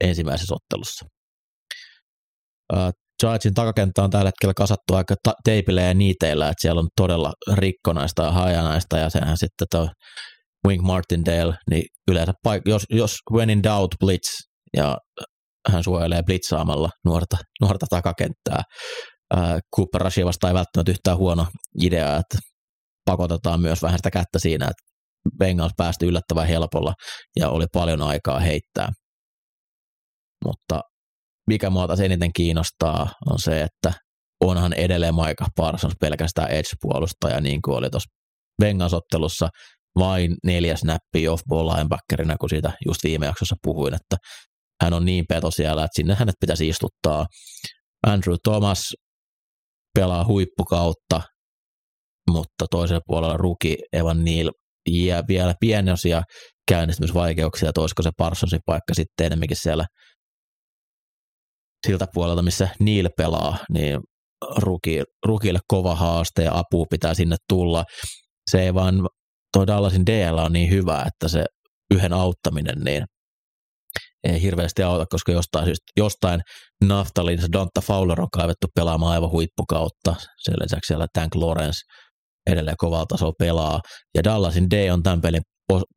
[0.03, 1.05] ensimmäisessä ottelussa.
[3.19, 7.31] Giantsin takakenttä on tällä hetkellä kasattu aika ta- teipillä ja niiteillä, että siellä on todella
[7.53, 9.89] rikkonaista ja hajanaista, ja sehän sitten tuo
[10.67, 14.29] Wink Martindale, niin yleensä paik- jos, jos when in doubt blitz,
[14.77, 14.97] ja
[15.69, 18.61] hän suojelee blitzaamalla nuorta, nuorta takakenttää.
[19.35, 21.47] Ää, Cooper Rashivasta ei välttämättä yhtään huono
[21.81, 22.37] idea, että
[23.05, 24.83] pakotetaan myös vähän sitä kättä siinä, että
[25.37, 26.93] Bengals päästi yllättävän helpolla
[27.39, 28.89] ja oli paljon aikaa heittää.
[30.45, 30.81] Mutta
[31.49, 33.93] mikä mua taas eniten kiinnostaa on se, että
[34.43, 38.09] onhan edelleen Maika Parsons pelkästään edge-puolustaja, niin kuin oli tuossa
[38.61, 39.49] Bengals-ottelussa
[39.99, 44.15] vain neljäs näppi off-ball linebackerina, kun siitä just viime jaksossa puhuin, että
[44.83, 47.25] hän on niin peto siellä, että sinne hänet pitäisi istuttaa.
[48.07, 48.93] Andrew Thomas
[49.95, 51.21] pelaa huippukautta,
[52.31, 54.51] mutta toisella puolella ruki Evan Neal
[54.89, 56.21] jää vielä pieni osia
[56.71, 59.85] käynnistymisvaikeuksia, että olisiko se Parsonsin paikka sitten enemmänkin siellä
[61.87, 63.99] siltä puolelta, missä Neil pelaa, niin
[64.57, 67.83] ruki, rukille kova haaste ja apu pitää sinne tulla.
[68.51, 69.07] Se ei vaan,
[69.53, 71.45] toi Dallasin DL on niin hyvä, että se
[71.93, 73.05] yhden auttaminen, niin
[74.23, 76.41] ei hirveästi auta, koska jostain, syystä, jostain
[76.85, 80.15] Naftalin Donta Fowler on kaivettu pelaamaan aivan huippukautta.
[80.43, 81.79] Sen lisäksi siellä Tank Lawrence
[82.47, 83.79] edelleen kovalla tasolla pelaa.
[84.15, 85.41] Ja Dallasin D on tämän pelin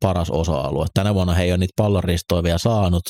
[0.01, 0.85] paras osa-alue.
[0.93, 3.03] Tänä vuonna he ei ole niitä pallonristoja vielä saanut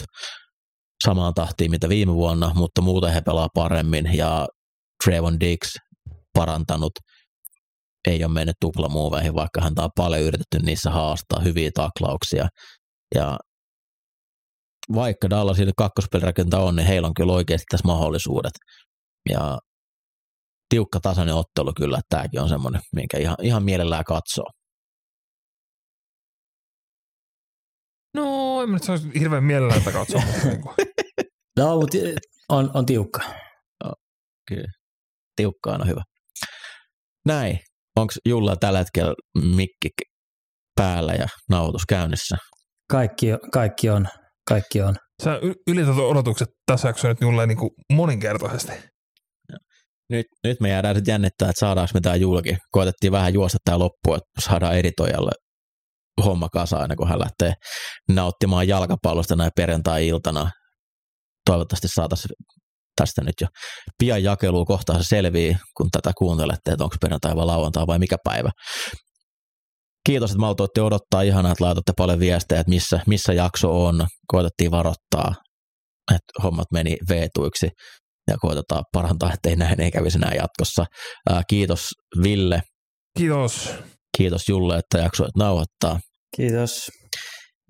[1.06, 4.48] samaan tahtiin, mitä viime vuonna, mutta muuten he pelaa paremmin ja
[5.06, 5.76] Trevon Dix
[6.34, 6.92] parantanut
[8.08, 12.48] ei ole mennyt tuplamuoveihin, vaikka hän on paljon yritetty niissä haastaa hyviä taklauksia.
[13.16, 13.38] Ja
[14.96, 18.52] vaikka Dallasin kakkospelirakenta on, niin heillä on kyllä oikeasti tässä mahdollisuudet.
[19.30, 19.60] Ja
[20.70, 24.46] tiukka tasainen ottelu kyllä, että tämäkin on semmoinen, minkä ihan, ihan mielellään katsoo.
[28.16, 30.22] No, en mä nyt hirveän mielellään tätä katsoa.
[31.58, 31.98] No, mutta
[32.50, 33.22] on, on tiukka.
[34.48, 34.72] Kyllä,
[35.36, 36.02] tiukka on hyvä.
[37.26, 37.60] Näin.
[37.96, 39.14] Onko Julla tällä hetkellä
[39.56, 39.90] mikki
[40.76, 42.38] päällä ja nauhoitus käynnissä?
[42.92, 44.08] Kaikki, kaikki on
[44.50, 44.96] kaikki on.
[45.24, 48.72] Sä ylität odotukset tässä jaksossa nyt Julle niin kuin moninkertaisesti.
[50.10, 52.58] Nyt, nyt me jäädään sitten jännittää, että saadaanko me tämä julki.
[52.72, 55.32] Koitettiin vähän juosta tämä loppu, että saadaan editoijalle
[56.26, 57.54] homma kasa ennen kuin hän lähtee
[58.10, 60.52] nauttimaan jalkapallosta näin perjantai-iltana.
[61.46, 62.32] Toivottavasti saataisiin
[62.96, 63.48] tästä nyt jo
[64.00, 68.18] pian jakelua kohtaa se selvii, kun tätä kuuntelette, että onko perjantai vai lauantai vai mikä
[68.24, 68.50] päivä
[70.06, 71.22] kiitos, että maltoitte odottaa.
[71.22, 74.08] Ihanaa, että laitatte paljon viestejä, että missä, missä jakso on.
[74.28, 75.36] Koitettiin varoittaa,
[76.12, 77.70] että hommat meni veetuiksi
[78.28, 80.86] ja koitetaan parantaa, ettei näin ei kävisi enää jatkossa.
[81.30, 81.88] Ää, kiitos
[82.24, 82.62] Ville.
[83.18, 83.70] Kiitos.
[84.18, 86.00] Kiitos Julle, että jaksoit nauhoittaa.
[86.36, 86.90] Kiitos.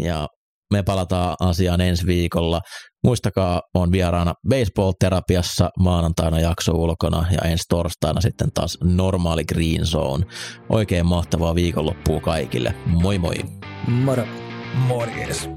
[0.03, 0.27] Ja
[0.73, 2.61] me palataan asiaan ensi viikolla.
[3.03, 10.25] Muistakaa, on vieraana baseball-terapiassa maanantaina jakso ulkona ja ensi torstaina sitten taas normaali Green Zone.
[10.69, 12.75] Oikein mahtavaa viikonloppua kaikille.
[12.85, 13.35] Moi moi!
[13.87, 14.23] Moro!
[14.87, 15.49] Morjes.